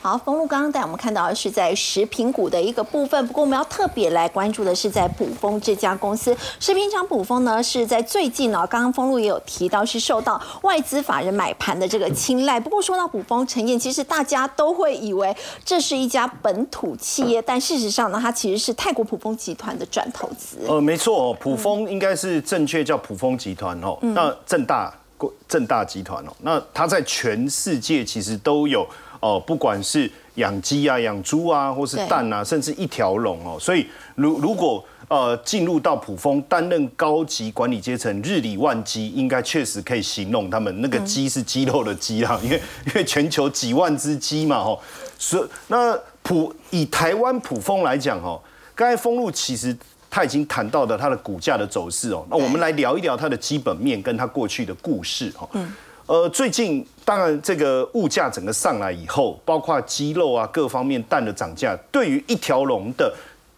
[0.02, 6.38] 好，封路刚刚带我们看到的是在食品股的一个部分，不过我们要特别来关注的是在普丰这家公司。
[6.60, 12.60] 食品厂普丰呢是在最近呢，刚刚封路也有提到是受到外资法人买盘的这个青睐。
[12.60, 20.60] 不过说到普丰，陈燕其实大家都会以为这是一家本土企业，但事实上呢，它其实是泰国普丰集团的转投资。
[20.68, 23.98] 呃，没错，普丰应该是正确叫普丰集团哦。
[24.02, 24.94] 那正大
[25.48, 28.88] 正大集团哦，那它在全世界其实都有。
[29.22, 44.80] 哦，不管是养鸡啊、养猪啊，或是蛋啊，甚至一条龙哦，所以如如果呃进入到普丰担任高级管理阶层，日理万机，应该确实可以形容他们那个鸡是鸡肉的鸡啦，因为 因为全球几万只鸡嘛，吼，
[45.18, 48.40] 所以那普以台湾普丰来讲，哦，
[48.76, 49.76] 刚才丰路其实
[50.16, 55.50] 他已经谈到的它的股价的走势哦，那我们来聊一聊它的基本面跟它过去的故事哦。
[56.06, 63.14] 呃，最近当然这个物价整个上来以后，包括鸡肉啊各方面蛋的涨价，对于一条龙的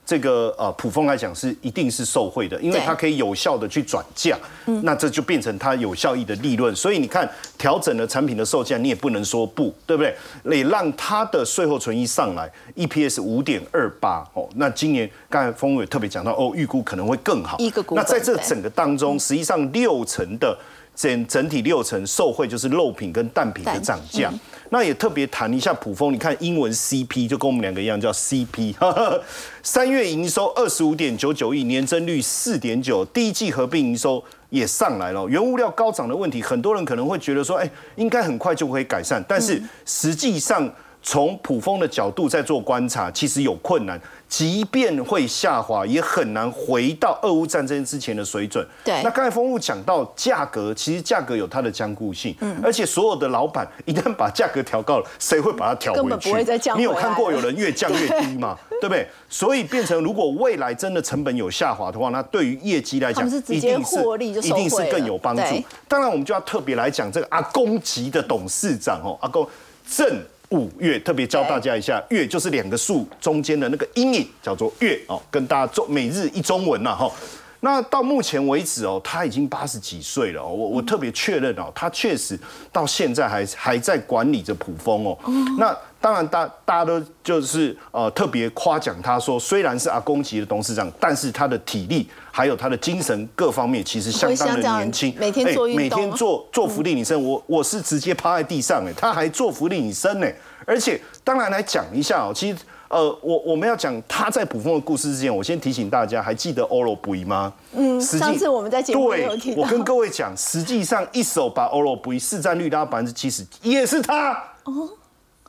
[0.08, 4.38] 这个呃普丰来讲是一定是受惠的，因为它可以有效的去转嫁，
[4.82, 6.74] 那这就变成它有效益的利润。
[6.74, 10.16] 所以你看调整了产品的售价，你也不能说不对不对？
[10.58, 14.48] 也让它的税后存益上来，EPS 五点二八哦。
[14.56, 17.58] 那今年刚才峰伟特别讲到哦，预估可能会更好。
[17.60, 20.58] 一个股那在这整个当中，实际上六成的。
[20.98, 24.34] 整整体六成受惠就是肉品跟蛋品的涨价，
[24.70, 28.76] 那也特别谈一下普丰，你看英文 CP 就跟我们两个一样叫 CP，
[29.64, 40.70] 三月营收二十五点九九亿，年增率四点九，第一季合并营收也上来了，原物料高涨的问题，很多人可能会觉得说，哎，应该很快就可以改善，但是实际上。
[41.08, 48.68] 从普丰的角度在做观察，其实有困难，即便会下滑，也很难回到俄乌战争之前的水准。
[48.84, 56.02] 对，那刚才丰务讲到价格，其实价格有它的坚固性，嗯，而且所有的老板一旦把价格调高了，谁会把它调回去？
[56.02, 56.78] 根本不会再降。
[56.78, 58.58] 你有看过有人越降越低吗？
[58.82, 59.08] 对不对？
[59.30, 63.98] 所以变成如果未来真的成本有下滑的话，那对于业绩来讲，一定是
[64.46, 65.42] 一定是更有帮助。
[65.88, 69.48] 当然，我们就要特别来讲这个阿公级的董事长哦，阿公
[69.90, 70.22] 郑。
[70.50, 77.12] 五月特别教大家一下，月就是两个数中间的那个阴影，叫做月哦，跟大家做每日一中文呐哈。
[77.60, 82.40] 那到目前为止哦，他已经八十几岁了哦，我我特别确认哦，他确实
[82.72, 85.18] 到现在还还在管理着普丰哦。
[85.58, 100.28] 那当然大大家都就是呃特别夸奖他说，虽然是阿公级的董事长，但是他的体力还有他的精神各方面其实相当的年轻，每天做每天做做福利女生，我我是直接趴在地上哎，他还做福利女生呢，
[100.66, 102.58] 而且当然来讲一下哦，其实。
[102.90, 107.52] 呃，我我们要讲他在普丰的故事之前，我先提醒大家，还记得欧罗布伊吗？
[107.74, 109.62] 嗯，上次我们在节目有提到。
[109.62, 114.90] 我跟各位讲，实际上一手把欧罗布伊市占率拉到百分之七十，也是他哦，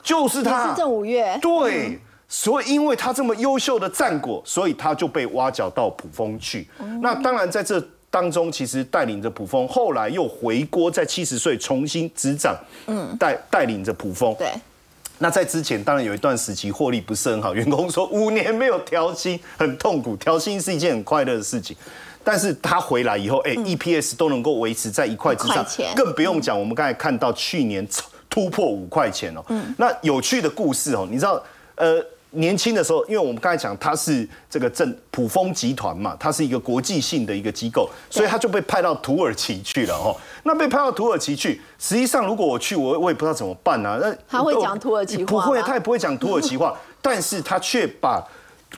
[0.03, 0.69] 就是他。
[0.69, 1.37] 是正五月。
[1.41, 6.67] 对，所以因为他这么优秀的战果，所以他就被挖角到普丰去。
[7.01, 12.57] 那当然在这当中，其实带领着普丰，后来又回国，在七十岁重新执掌，
[12.87, 14.33] 嗯，带带领着普丰。
[14.35, 14.51] 对。
[15.21, 20.15] 那在之前，当然有一段时期获利不是很好，员工说五年没有调薪，很痛苦。
[20.15, 21.75] 调薪是一件很快乐的事情，
[22.23, 26.57] 但是他回来以后，哎，EPS 都能够维持在一块之上，更不用讲。
[26.57, 27.85] 我们刚才看到去年
[28.29, 29.43] 突破五块钱哦。
[29.49, 29.73] 嗯。
[29.77, 31.41] 那有趣的故事哦，你知道，
[31.75, 40.15] 呃，年轻的时候，因为我们刚才讲他是这个正普丰集团嘛，它是一个国际性的一个机构，所以他就被派到土耳其去了哦。
[40.43, 43.97] 那被派到土耳其去，实际上如果我去，我我也不知道怎么办啊。
[43.99, 48.23] 那他会讲土耳其话不会，他也不会讲土耳其话， 但是他却把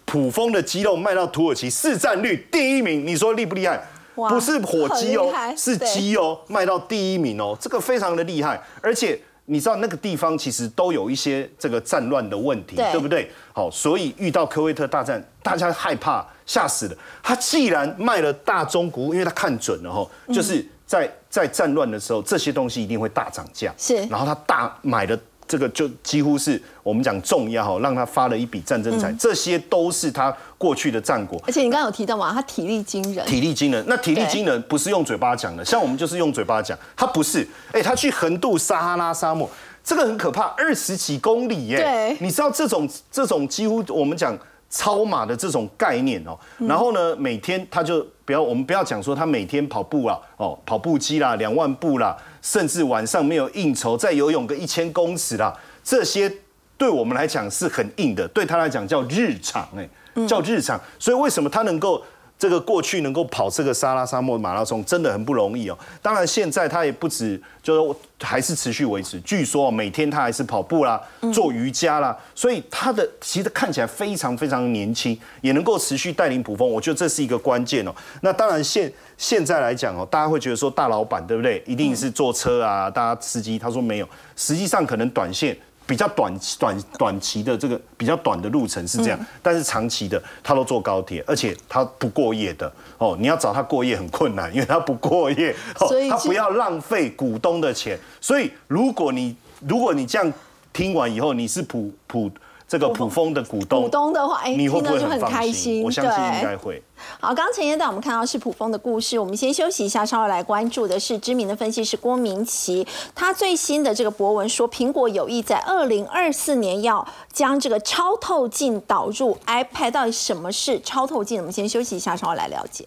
[0.05, 3.85] 普丰的鸡肉卖到土耳其，市占率第一名，你说厉不厉害？
[4.15, 9.19] 不是火鸡哦，是鸡哦，卖到第一名哦，这个非常的厉害，而且。
[9.45, 13.29] 你知道那个地方其实都有一些这个战乱的问题，对不对？
[13.53, 16.95] 好，所以遇到科威特大战，大家害怕吓死了。
[17.21, 23.73] 他既然卖了大中国，因为他看准了哈，就是在在战乱的时候，这些东西一定会大涨价。
[23.77, 25.17] 是，然后他大买了。
[25.51, 31.37] 这个就几乎是我们讲重要哈，让他发了一笔战争财，这些都是他过去的战果。
[31.45, 33.83] 而且你刚刚有提到嘛，他体力惊人，体力惊人。
[33.85, 37.45] 那体力惊人不是用嘴巴讲的，像我们就是用嘴巴讲，他不是。
[37.73, 39.49] 哎，他去横渡撒哈拉沙漠，
[39.83, 41.81] 这个很可怕，二十几公里耶。
[41.81, 44.33] 对，你知道这种这种几乎我们讲。
[44.73, 56.31] 超马的这种概念哦，然后呢，每天他就不要我们不要讲说他每天跑步啊，哦，跑步机啦，两万步啦，甚至晚上没有应酬再游泳个一千公尺啦，这些
[56.77, 59.87] 对我们来讲是很硬的，对他来讲叫日常哎，
[60.27, 62.03] 叫日常，所以为什么他能够？
[62.41, 65.77] 这个过去能够跑这个沙拉沙漠马拉松真的很不容易哦。
[66.01, 69.21] 当然现在他也不止，就是还是持续维持。
[69.21, 70.99] 据说每天他还是跑步啦，
[71.31, 76.67] 做瑜伽啦，所以他的其实看起来非常非常年轻，也能够持续带领普峰。
[76.67, 77.93] 我觉得这是一个关键哦。
[78.21, 81.63] 那当然现现在来讲哦，大家会觉得说大老板对不对？
[81.67, 83.59] 一定是坐车啊，大家司机。
[83.59, 85.55] 他说没有，实际上可能短线。
[85.87, 93.17] 比较短短短期的这个比较短的路程是这样，但是长期的他都坐高铁，而且他不过夜的哦。
[93.19, 97.99] 你要找他过夜很困难，因为他不过夜，所以他不要浪费股东的钱。
[98.21, 99.35] 所以如果你
[99.67, 100.33] 如果你这样
[100.71, 102.31] 听完以后，你是普普。
[102.71, 105.83] 这个普丰的股东，股东的话，哎，你会不会很开心？
[105.83, 106.81] 我相信应该会。
[107.19, 121.39] 好，刚刚陈燕带我们看到是普丰的故事，我们先休息一下，稍后来关注的是知名的分析师郭明奇，他最新的这个博文说，苹果有意在二零二四年要将这个超透镜导入 iPad，到底什么是超透镜？
[121.39, 122.85] 我们先休息一下，稍后来了解。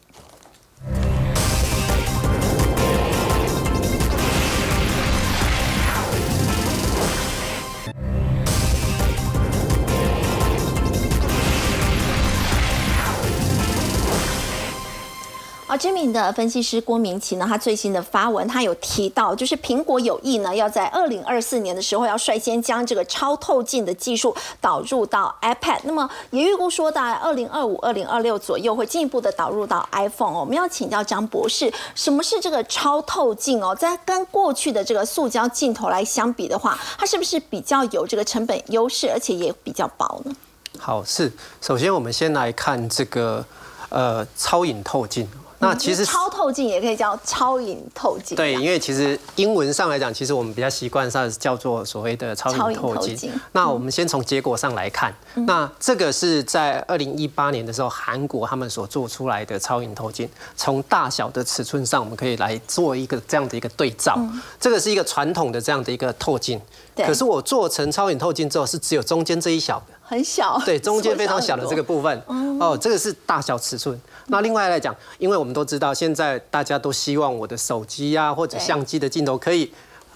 [15.76, 25.80] 知名的分析师郭明奇呢，他最新的发文，他有提到，就是苹果有意呢，要在二零二四年的时候，要率先将这个超透镜的技术导入到 iPad。
[25.84, 30.32] 那么也预估说，在二零二五、二零二六左右，会进一步的导入到 iPhone。
[30.32, 33.74] 我们要请教张博士，什么是这个超透镜哦？
[33.74, 40.34] 在跟过去的这个塑胶镜头来相比的话，它是不是比较有这个成本优势，而且也比较薄呢？
[40.78, 41.32] 好，是。
[41.60, 43.44] 首先，我们先来看这个
[43.88, 45.28] 呃超影透镜。
[45.64, 48.36] 那其实超透镜也可以叫超影透镜。
[48.36, 53.32] 对，因为其实英文上来讲，其实我们比较习惯上叫做所谓的超影透镜。
[53.52, 60.28] 那我们先从结果上来看，那这个是在二零一八年的时候，韩国他们所做出来的超影透镜。
[60.56, 64.18] 从大小的尺寸上，我们可以来做一个这样的一个对照。
[64.60, 66.60] 这个是一个传统的这样的一个透镜，
[66.96, 72.22] 可是我做成超影透镜之后，是只有中间这一小很小，对，中间非常小的这个部分。
[72.60, 73.98] 哦，这个是大小尺寸。
[74.28, 79.70] 那另外来讲，因为我们都知道，现在大家都希望我的手机啊或者相机的镜头可以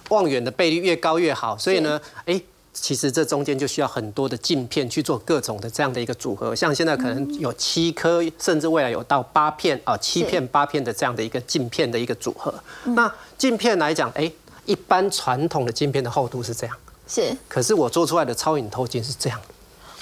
[0.09, 2.41] 望远的倍率越高越好，所以呢，哎，
[2.73, 12.53] 其实这中间就需要很多的镜片去做各种的这样的一个组合，像现在可能有七颗，甚至未来有到八片啊，七片八片的这样的一个镜片的一个组合。
[12.85, 14.31] 那镜片来讲，哎，
[14.69, 16.75] 一般传统的镜片的厚度是这样，
[17.07, 19.39] 是，可是我做出来的超影透镜是这样。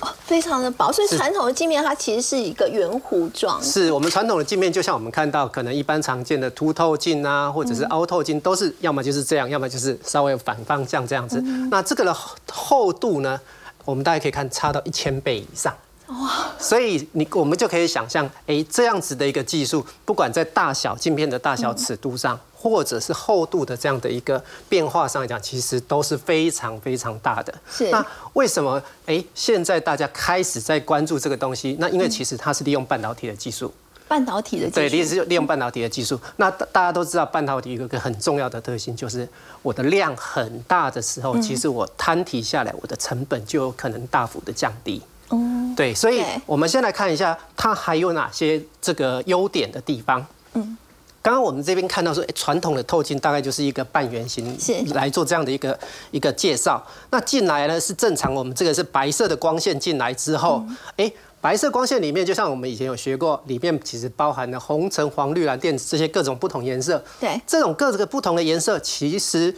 [0.01, 3.59] 哦非常的薄，所以传统的镜面它其实是一个圆弧状。
[3.63, 11.41] 是我们传统的镜面，就像我们看到可能一般常见的凸透镜啊，或者是凹透镜，都是要么就是这样，要么就是稍微反方向这样子。
[11.71, 12.15] 那这个的
[12.51, 13.39] 厚度呢，
[13.85, 15.73] 我们大家可以看差到一千倍以上。
[16.07, 16.51] 哇！
[16.59, 22.39] 所以你我们就可以想象，哎，这样子的一个技术，不管在大小镜片的大小尺度上。
[22.59, 27.53] 或者是厚度的这样的一个变化上来讲，其实都是非常非常大的。
[27.71, 28.03] 是那
[28.33, 31.77] 为什么哎现在大家开始在关注这个东西？
[31.79, 33.71] 那因为其实它是利用半导体的技术。
[34.07, 34.75] 半导体的技术。
[34.75, 36.19] 对，利是利用半导体的技术。
[36.37, 39.29] 那大家都知道，半导体有一个很重要的特性，就是
[39.61, 44.99] 我的量很大的时候，其实我摊提下来，我的成本就有可能大幅的降低。
[45.29, 45.39] 哦。
[45.75, 50.25] 对，所以我们先来看一下它还有哪些这个优点的地方。
[50.53, 50.77] 嗯。
[51.19, 54.57] 刚刚我们这边看到说，传统的透镜大概就是一个半圆形
[54.93, 55.77] 来做这样的一个
[56.11, 56.81] 一个介绍。
[57.11, 60.63] 那进来呢是正常，我们这个是白色的光线进来之后，
[60.95, 61.11] 哎，
[61.41, 67.03] 白色光线里面就像我们以前有学过，里面其实包含了红橙黄绿蓝靛紫这些各种不同颜色。
[67.19, 69.53] 对，这种各个不同的颜色，其实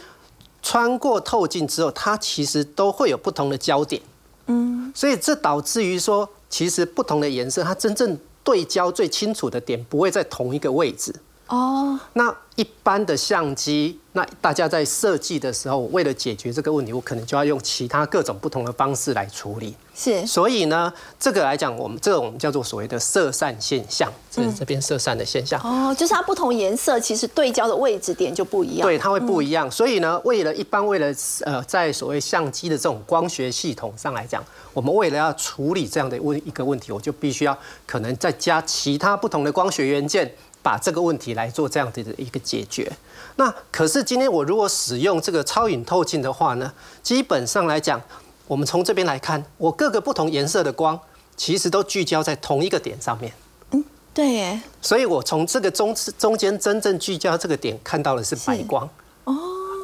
[0.62, 4.02] 穿过透镜之后，它其实都会有不同的焦点。
[4.46, 11.14] 嗯，所以这导致于说，其实不同的颜色，它真正对焦最清楚的点不会在同一个位置。
[11.50, 19.74] 哦，那一般的相机，那大家在设计的时候，为了解决这个问题，我可能就要用其他各种不同的方式来处理。
[19.92, 25.60] 是，所以呢，这个来讲，我们这个我们叫做所谓的色散现象，这是这边色散的现象。
[25.62, 28.86] 哦，就是它不同颜色，其实对焦的位置点就不一样。
[28.86, 29.68] 对，它会不一样。
[29.68, 34.42] 所以呢，为了一般为了呃，在所谓相机的这种光学系统上来讲，
[34.72, 40.32] 我们为了要处理这样的问一个问题，我就必须要可能再加其他不同的光学元件。
[40.62, 42.90] 把这个问题来做这样的一个解决。
[43.36, 48.00] 那可是今天我如果使用这个超影透镜的话呢，基本上来讲，
[48.46, 50.98] 我们从这边来看，我各个不同颜色的光
[51.36, 53.32] 其实都聚焦在同一个点上面。
[53.72, 54.60] 嗯，对耶。
[54.82, 58.88] 所以我从这个中中间真正聚焦这个点看到的是白光
[59.24, 59.34] 哦，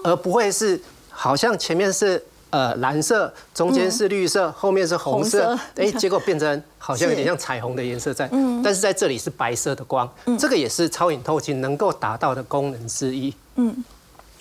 [0.05, 2.25] 而不会是好像前面是。
[2.51, 8.29] 呃，蓝色中间是绿色，后面是红色，哎，结果变成好像有点像彩虹的颜色在，
[8.63, 13.35] 但是在这里是白色的光，这个也是超影透镜能够达到的功能之一。
[13.57, 13.85] 嗯，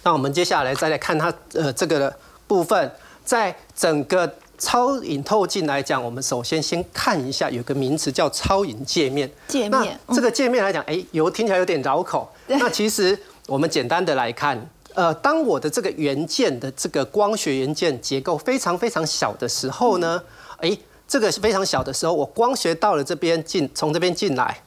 [0.04, 2.16] 那我们接下来再来看它呃这个
[2.48, 2.92] 部分，
[3.26, 9.30] 在整个超影透镜来讲，我们首先先看一下有个名词叫超影界面。
[9.48, 12.32] 界面，这个界面来讲，哎，有听起来有点绕口。
[12.48, 14.70] 那其实我们简单的来看。
[14.96, 20.24] 呃，当我的这个元件的这个光学元件结构非常非常小的时候呢，
[20.58, 24.64] 哎，这个是非常小的时候，我光学到了这边进，从这边进来，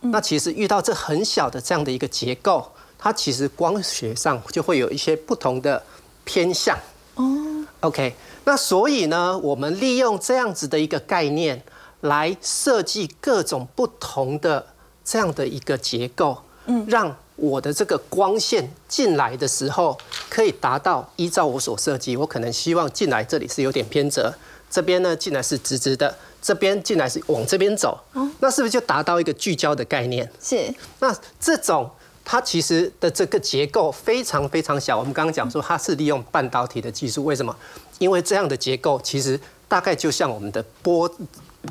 [0.00, 2.66] 那其实遇到这很小的这样的一个结构，
[2.98, 5.82] 它其实光学上就会有一些不同的
[6.24, 6.74] 偏向。
[7.16, 8.14] 哦，OK，
[8.44, 11.62] 那所以呢，我们利用这样子的一个概念
[12.00, 14.64] 来设计各种不同的
[15.04, 17.14] 这样的一个结构，嗯，让。
[17.36, 19.96] 我的这个光线进来的时候，
[20.28, 24.34] 可以达到依照我所设计，我可能希望进来这里是有点偏折，
[24.70, 27.98] 这边呢进来是直直的，这边进来是往这边走，
[28.40, 30.30] 那是不是就达到一个聚焦的概念？
[30.42, 30.74] 是。
[31.00, 31.90] 那这种
[32.24, 37.54] 它其实的这个结构非常非常小，我们刚刚讲说它是利用半导体的技术，为什么？
[37.98, 41.10] 因为这样的结构其实大概就像我们的波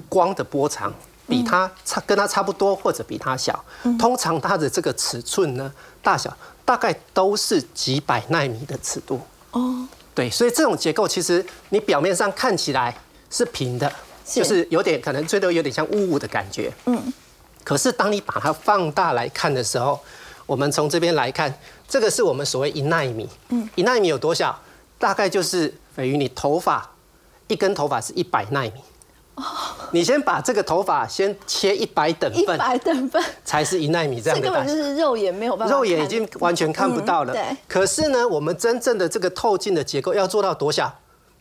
[0.07, 0.93] 光的波长。
[1.27, 3.63] 比它差跟它差不多，或者比它小。
[3.99, 5.71] 通常它的这个尺寸呢，
[6.01, 9.19] 大小大概都是几百纳米的尺度。
[9.51, 12.95] 哦，对，所以这种结构其实你表面上看起来
[13.29, 13.91] 是平的，
[14.25, 16.71] 就是有点可能最多有点像雾雾的感觉。
[16.85, 17.13] 嗯，
[17.63, 19.99] 可是当你把它放大来看的时候，
[20.45, 21.53] 我们从这边来看，
[21.87, 23.29] 这个是我们所谓一纳米。
[23.49, 24.59] 嗯，一纳米有多小？
[24.97, 26.89] 大概就是等于你头发
[27.47, 28.73] 一根头发是一百纳米。
[29.91, 33.23] 你先把这个头发先切一百等份，一百等份。
[33.43, 37.33] 才是一纳米这样的大小，就是肉眼没有办法，肉眼已经完全看不到了。
[37.33, 40.93] 对，可是呢，我们真正的这个透镜的结构要做到多小？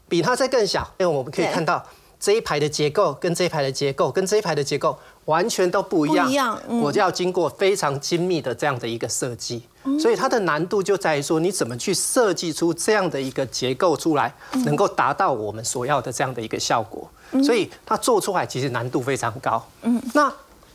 [0.06, 1.82] 比它再更小，因为我们可以看到
[2.24, 6.30] 这一排的结构跟这一排的结构跟这一排的结构完全都不一样。
[6.30, 9.62] 一样，我就要经过非常精密的这样的一个设计，
[10.00, 17.06] 所以它的难度就在于说，你怎么去设计出这样的一个结构出来，能够达到我们所要的这样的一个效果。
[17.42, 19.62] 所以它做出来其实难度非常高。
[19.82, 20.32] 嗯，那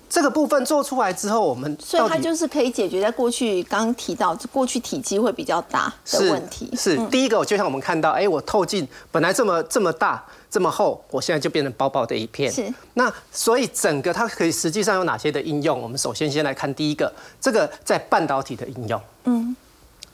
[0.09, 6.69] 这个部分做出来之后，我们所以它就是可以解决在过去刚刚提到过去体积会比较大的问题。
[6.75, 12.51] 是第一个，就像我们看到，哎，我透镜本来这么这么大这么厚，我现在就变成薄薄的一片。
[12.51, 15.79] 是那所以整个它可以实际上有哪些的应用？
[15.79, 19.01] 我们首先先来看第一个，这个在半导体的应用。
[19.25, 19.55] 嗯。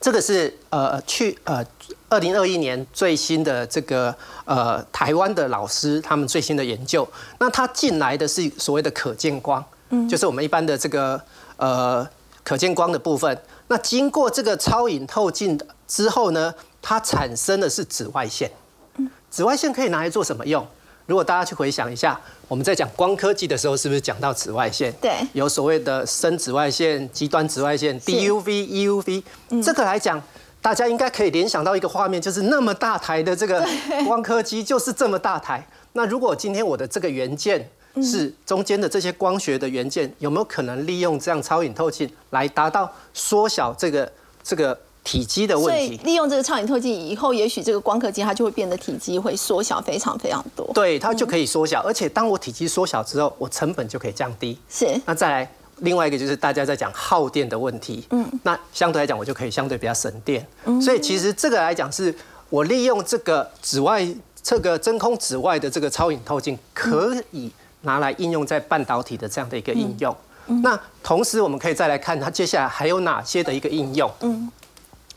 [0.02, 1.66] 这个是呃去呃
[2.10, 7.08] 二零二一年最新的这个呃台湾的老师他们最新的研究，
[7.40, 11.22] 那他进来的是所谓的可见光，嗯，就是我们一般的这个
[11.58, 12.08] 呃
[12.44, 13.38] 可见光的部分。
[13.68, 18.50] 那经过这个超影透镜之后呢，它产生的是紫外线，
[18.98, 20.66] 嗯，紫外线可以拿来做什么用？
[21.08, 24.92] 如果大家去回想一下，我们在讲光科技的时候，是不是讲到紫外线？
[25.00, 29.24] 对，有所谓的深紫外线、极端紫外线、DUV、EUV。
[29.64, 30.20] 这个来讲，
[30.64, 33.64] 大家应该可以联想到一个画面，就是那么大台的这个
[34.08, 35.68] 光刻机，就是这么大台。
[35.94, 37.70] 那如果今天我的这个元件
[38.02, 44.12] 是中间的这些光学的元件，有没有可能利用这样超影透镜来达到缩小这个
[44.44, 44.78] 这个？
[45.08, 50.68] 体积的问题，所以利用这个超影透镜以后，也许这个光刻机它就会变得体积会缩小非常非常多。
[50.74, 54.58] 对，它就可以缩小，而且当我体积缩小之后，我成本就可以降低。
[54.68, 55.00] 是。
[55.06, 60.44] 那再来，另外一个就是大家在讲耗电的问题，嗯，那相对来讲我就可以相对比较省电，
[60.82, 62.12] 所以其实这个来讲是
[62.50, 64.04] 我利用这个紫外
[64.42, 67.52] 这个真空紫外的这个超影透镜，可以
[67.86, 70.16] 拿来应用在半导体的这样的一个应用。
[70.62, 74.12] 那同时我们可以再来看它接下来还有哪些的一个应用。
[74.20, 74.52] 嗯，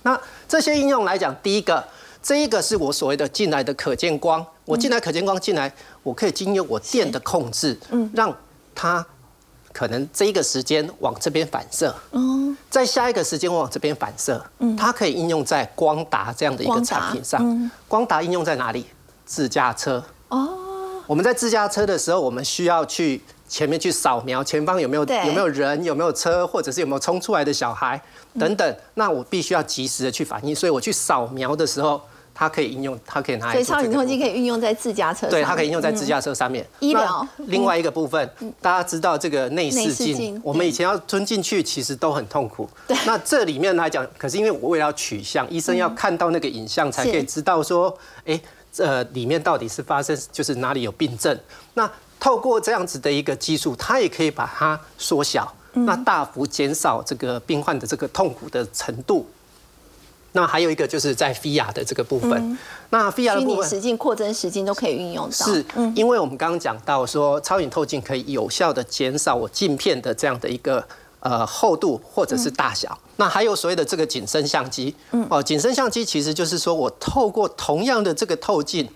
[0.02, 1.84] 那这些应用来讲，第一个，
[2.22, 5.70] 这一个是我所谓的进来的可见光，我进来可见光进来，
[6.02, 8.34] 我可以经由我电的控制，嗯，让
[8.74, 9.04] 它
[9.72, 17.70] 可能这一个时间往这边反射，哦，在下一个时间往这边反射，嗯，它可以应用在光达这样的一个产品上。
[17.86, 18.86] 光达应用在哪里？
[19.26, 20.02] 自驾车。
[20.28, 20.58] 哦，
[21.08, 23.20] 我们在自驾车的时候，我们需要去。
[23.48, 27.98] 前面去扫描前方有没有有没有人有没有车或者是有没有冲出来的小孩
[28.38, 31.98] 等等，那我必须要及时的去反应，所以我去扫描的时候，
[32.34, 33.52] 它可以应用，它可以拿来。
[33.52, 35.26] 所以超影透镜可以运用在自驾车。
[35.30, 36.62] 对，它可以应用在自驾车上面。
[36.80, 37.26] 医疗。
[37.46, 38.30] 另外一个部分，
[38.60, 42.68] 大家知道这个内视镜，我们以前要吞进去其实都很痛苦。
[42.86, 42.94] 对。
[43.06, 47.96] 那这里面来讲，可是因为我为了取像，医生要看到那个影像才可以知道说，
[48.26, 48.38] 哎，
[48.78, 51.36] 这里面到底是发生就是哪里有病症。
[51.74, 59.28] 那透过这样子的一个技术，它也可以把它缩小，那大幅减少这个病患的这个痛苦的程度。
[60.32, 62.58] 那还有一个就是在 VR 的这个部分，
[62.90, 65.46] 那 VR 的部分，实境、扩增实境都可以运用到。
[65.46, 65.64] 是，
[65.96, 70.86] 因为我们刚刚讲到说，超影透镜可以有效的减少我镜片的这样的一个
[71.20, 72.98] 呃厚度或者是大小。
[73.16, 74.94] 那还有所谓的这个景深相机，
[75.28, 78.88] 哦，景深相机其实就是说我透过同样的这个透镜，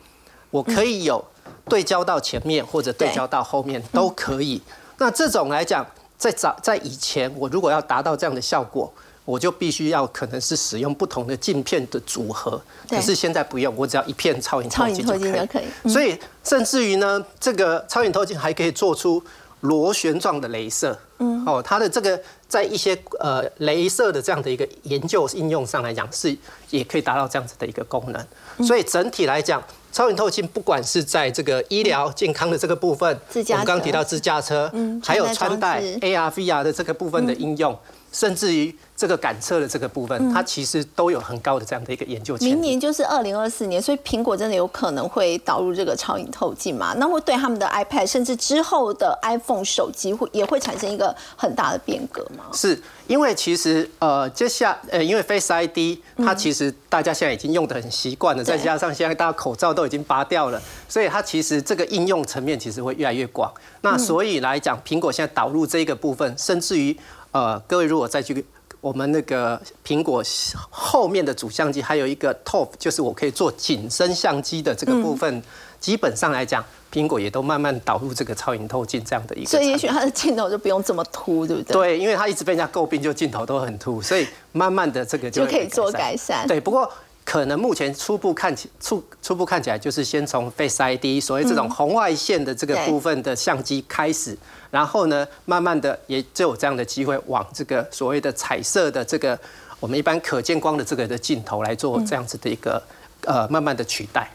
[0.51, 1.25] 我可以有。
[1.69, 4.61] 对焦到前面或者对焦到后面都可以。
[4.99, 5.87] 那这种来讲，
[6.19, 8.93] 在早在以前，我如果要达到这样的效果，
[9.25, 12.61] 我就必须要可能是使用不同的镜片的组合。
[12.89, 15.13] 可是现在不用，我只要一片超影透镜就
[15.47, 15.89] 可以。
[15.89, 19.23] 所以甚至于呢，这个超影透镜还可以做出
[19.63, 20.97] 螺旋状的镭射。
[21.19, 21.45] 嗯。
[21.45, 26.37] 哦，它的这个在一些呃镭射的这样的一个研究应用上来讲，是
[26.71, 28.67] 也可以达到这样子的一个功能。
[28.67, 29.61] 所以整体来讲。
[29.93, 37.79] 超远透镜不管是在这个医疗健康的这个部分，我们刚刚提到自驾车，嗯，还有穿戴 AR、VR 的这个部分的应用，
[38.13, 38.73] 甚至于。
[38.95, 42.37] 这个感测的这个部分，它其实都有很高的这样的一个研究。
[42.37, 46.95] 明年就是二零二四年，所以苹果真的有可能会导入这个超影透镜嘛？
[46.99, 52.45] 那会对他们的 iPad 甚至之后的 iPhone 手机会也会产生一个很大的变革吗？
[52.53, 63.53] 是因为其实呃，接下呃，因为 Face ID 它其实大家现在已经用的很习惯了，再加上现在大家口罩都已经拔掉了，所以它其实这个应用层面其实会越来越广。
[63.81, 66.97] 那所以来讲，苹果现在导入这个部分，甚至于
[67.33, 68.45] 呃，各位如果再去。
[68.81, 70.21] 我们那个苹果
[70.69, 75.41] 后面的主相机还有一个 top，就是我可以做景深相机的这个部分，
[75.79, 79.49] 基本上来讲，苹果也都慢慢导入这个超影透镜这样的一个。
[79.49, 81.73] 所以也许它的镜头就不用这么凸，对不对？
[81.73, 86.45] 对，因为它一直被人家诟病，就镜头都很凸，所以慢慢的这个就可以做改善。
[86.49, 86.91] 对，不过。
[87.33, 94.37] 可能目前初步看起初初步看起来就是先从 Face ID 所谓这种红外线的这个部分的相机开始，
[94.71, 99.39] 然后呢，慢慢的也就有这样的机会往这个所谓的彩色的这个
[99.81, 102.83] 我们一般可见光的这个的镜头来做这样子的一个
[103.25, 104.31] 呃慢慢的取代。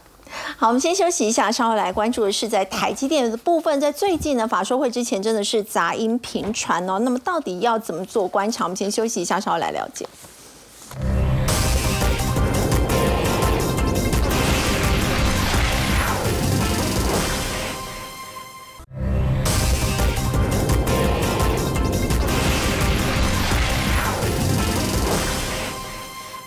[0.57, 8.63] 好，我们先休息一下，稍后来关注的是在台积电的部分，在最近呢法说会之前真的是杂音频传哦，那么到底要怎么做观察？
[8.65, 10.07] 我们先休息一下，稍后来了解。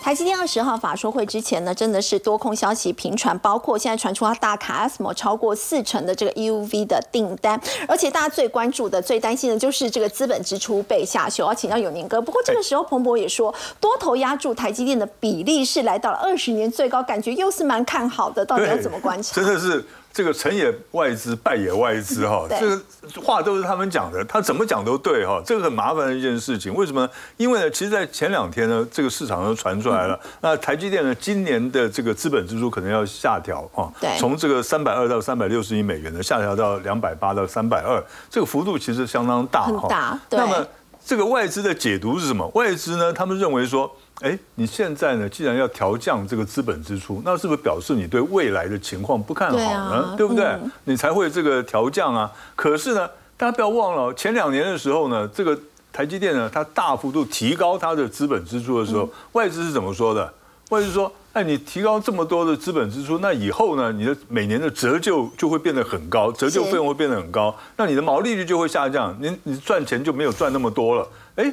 [0.03, 11.45] 台积电二十号法说会之前呢，真的是多空消息频传，包括现在传出它大卡 ASML 超过四成的这个 EUV 的订单，而且大家最关注的、最担心的就是这个资本支出被下修。
[11.45, 19.37] 要请教永宁哥，不过这个时候彭博也说，多头压住台积电的比例是来到了二十年最高，感觉又是蛮看好的，到底要怎么观察？
[19.37, 19.85] 真的是。
[20.13, 22.81] 这个成也外资，败也外资， 哈，这个
[23.23, 26.75] 话都是他们讲的，他怎么讲都对，哈，这个很麻烦的一件事情。
[26.75, 27.09] 为什么？
[27.37, 40.19] 因为呢，其实，在前两天呢，这个市场都传出来了，那台积电呢，今年的这个资本支出可能要下调，哈，从这个三百二到三百六十亿美元呢，下调到两百八到三百二，这个幅度其实相当大，哈。
[40.31, 40.67] 那么，
[41.11, 42.47] 这个外资的解读是什么？
[42.55, 43.93] 外资呢，他们认为说。
[44.21, 45.29] 哎，你现在呢？
[45.29, 50.15] 既然要调降这个资本支出，那是不是表示你对未来的情况不看好呢？
[50.17, 50.47] 对不对？
[50.85, 52.31] 你才会这个调降啊。
[52.55, 55.59] 可是呢，大家不要忘了，前两年的时候呢，这个
[55.93, 60.33] 台积电呢，它大幅度提高它的资本支出的时候，外资是怎么说的？
[60.71, 71.07] 或者是说，哎，你提高这么多的资本支出，那以后呢，你的每年的折旧就会变得很高，折旧费用会变得很高，那你的毛利率就会下降，你你赚钱就没有赚那么多了，
[71.37, 71.53] 哎。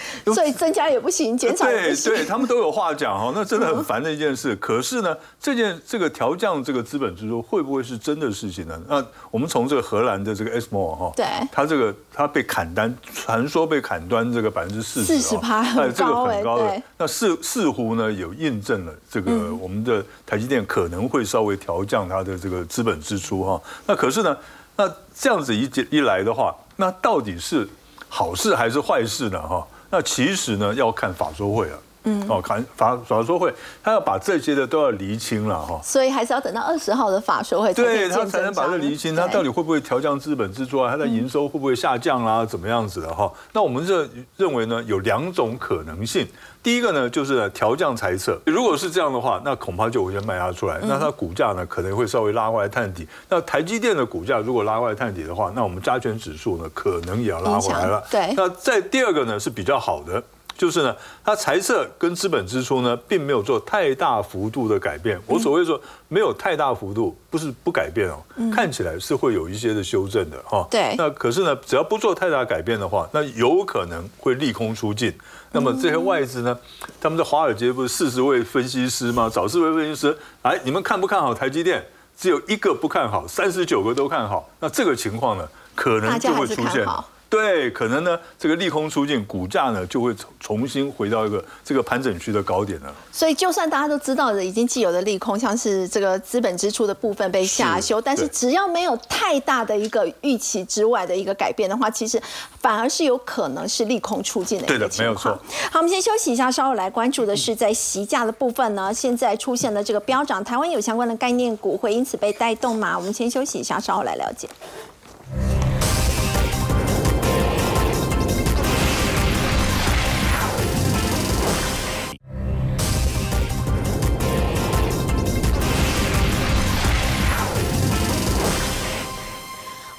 [0.34, 2.12] 所以增加也不行，减少也不行。
[2.12, 4.54] 对，他们都有话讲哈，那真的很烦的一件事。
[4.56, 8.80] 可是呢，这件这个调降这个资本支出会不会是真的事情呢？
[8.88, 16.82] 那我们从这个荷兰的这个 O 哈，对，它这个它被砍单，传说被砍单这个百分之四十，四十趴很高很高的。
[16.98, 23.60] 那似似乎呢有印证了这个我们的台积电可能会稍微调降它的这个资本支出哈。
[23.86, 24.36] 那可是呢，
[24.76, 27.68] 那这样子一一来的话，那到底是
[28.08, 29.40] 好事还是坏事呢？
[29.40, 29.66] 哈？
[29.90, 40.90] 那其实呢，要看法说会啊，嗯，哦，看法法说会，他要把这些的都要厘清了哈，所以还是要等到二十号的法说会，对他才能把这厘清，他到底会不会调降资本支出啊？
[40.90, 42.46] 他的营收会不会下降啦？
[42.46, 43.30] 怎么样子的哈？
[43.52, 46.26] 那我们这认为呢，有两种可能性。
[46.62, 48.38] 第一个呢，就是调降财测。
[48.44, 53.08] 如果是这样的话，那恐怕就会先卖压出来，那它股价呢可能会稍微拉回来探底。
[53.28, 58.04] 那台积电的股价如果拉回来探底的话，那我们加权指数呢可能也要拉回来了。
[58.10, 58.34] 对。
[58.36, 60.22] 那在第二个呢是比较好的，
[60.60, 60.94] 就是呢
[61.24, 65.18] 它财政跟资本支出呢并没有做太大幅度的改变。
[65.26, 68.22] 我所谓说没有太大幅度，不是不改变哦，
[68.54, 70.68] 看起来是会有一些的修正的哈。
[70.70, 70.94] 对。
[70.98, 75.10] 那可是呢，只要不做太大改变的话，那有可能会利空出尽。
[75.52, 76.54] 那么这些外资呢？
[77.00, 79.30] 他们在华尔街不是四十位分析师吗？
[79.32, 81.82] 找四位分析师，哎，你们看不看好台积电？
[82.18, 84.46] 只有一个不看好，三十九个都看好。
[84.60, 86.86] 那这个情况呢，可能就会出现。
[87.30, 92.92] 对，可能呢，这个利空出尽，股价呢就会重重新回到一个这个盘整区的高点了。
[93.12, 102.20] 所以，就算大家都知道的已经既有的利空，像是这个资本支出的部分被下修，但是只要没有太大的一个预期之外的一个改变的话，其实
[102.60, 105.38] 反而是有可能是利空出尽的一个情况。
[105.70, 112.98] 好，我们先休息一下，稍后来关注的是在席价的部分呢，现在出现了这个飙涨，台湾有相关的概念股会因此被带动吗？
[112.98, 114.48] 我们先休息一下，稍后来了解。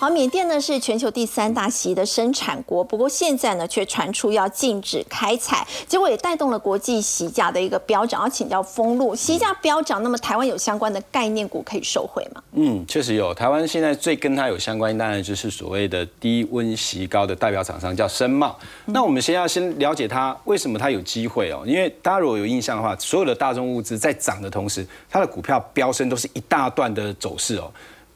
[0.01, 8.23] 好，缅甸呢是全球第三大席的生产国，不过现在呢却传出要禁止开采，结果也带动了国际席价的一个飙涨。
[8.23, 12.41] 要请教封路，席价飙涨，那么台湾有相关的概念股可以受惠吗？
[12.53, 13.31] 嗯，确实有。
[13.31, 18.57] 台湾现在最跟它有相关，当然就是所谓的低温席高的代表厂商叫深茂。
[18.85, 27.71] 那我们先要先了解它为什么它有机会哦，因为大家如果有印象的话，所有的大众物资在涨的同时，它的股票飙升都是一大段的走势哦。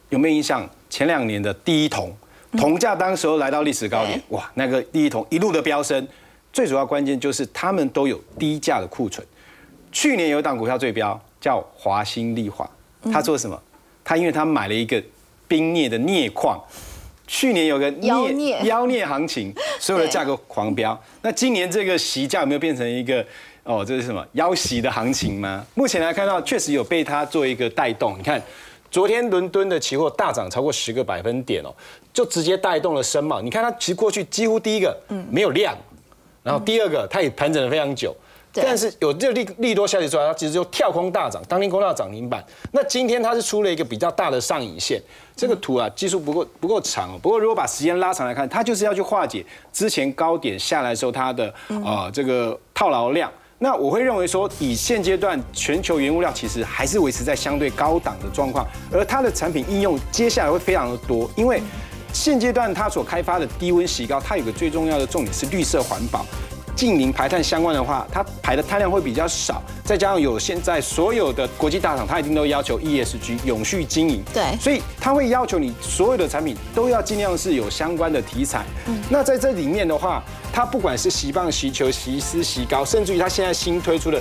[0.10, 0.70] 有没有印象？
[0.88, 2.16] 前两年的第一铜，
[2.58, 6.08] 铜价当时候来到历史高点，哇，那个第一铜一路的飙升，
[6.54, 9.26] 最主要关键就是他们都有低价的库存。
[9.92, 12.70] 去年有一档股票最标，叫华兴利华，
[13.12, 13.62] 他做什么？
[14.06, 15.04] 他因为他买了一个
[15.50, 16.64] 冰镍的镍矿，
[17.28, 18.08] 去年有个镍
[18.64, 20.98] 妖镍行情， 所有的价格狂飙。
[21.24, 23.26] 那今年这个席价有没有变成一个
[23.64, 25.66] 哦，这是什么妖席的行情吗？
[25.74, 28.42] 目前来看到确实有被它做一个带动，你看。
[28.92, 31.74] 昨天伦敦的期货大涨超过十个百分点哦，
[32.14, 33.42] 就直接带动了深茂。
[33.42, 34.98] 你看它其实过去几乎第一个
[35.30, 35.76] 没有量，
[36.44, 38.16] 然后第二个它也盘整了非常久，
[38.54, 42.42] 但是有这利利多消息出来，它其实就跳空大涨，当天攻到涨停板。
[42.72, 45.02] 那今天它是出了一个比较大的上影线，
[45.36, 47.20] 这个图啊技术不够不够长哦。
[47.22, 53.30] 不过如果把时间拉长来看，它就是要去化解之前高点下来时候它的啊这个套牢量。
[53.66, 61.60] 那我会认为说，以现阶段全球原物料其实还是维持在相对高档的状况，而它的产品应用接下来会非常的多，因为
[62.14, 66.24] 现阶段它所开发的低温洗膏，它有个最重要的重点是绿色环保。
[66.76, 78.66] 近零排碳相关的话，它排的碳量会比较少，再加上有现在所有的国际大厂，它一定都要求 ESG 永续经营，对，所以它会要求你所有的产品都要尽量是有相关的题材。
[78.88, 80.22] 嗯，那在这里面的话，
[80.52, 84.14] 它不管是洗棒、洗球、洗丝、洗膏，甚至于它现在新推出的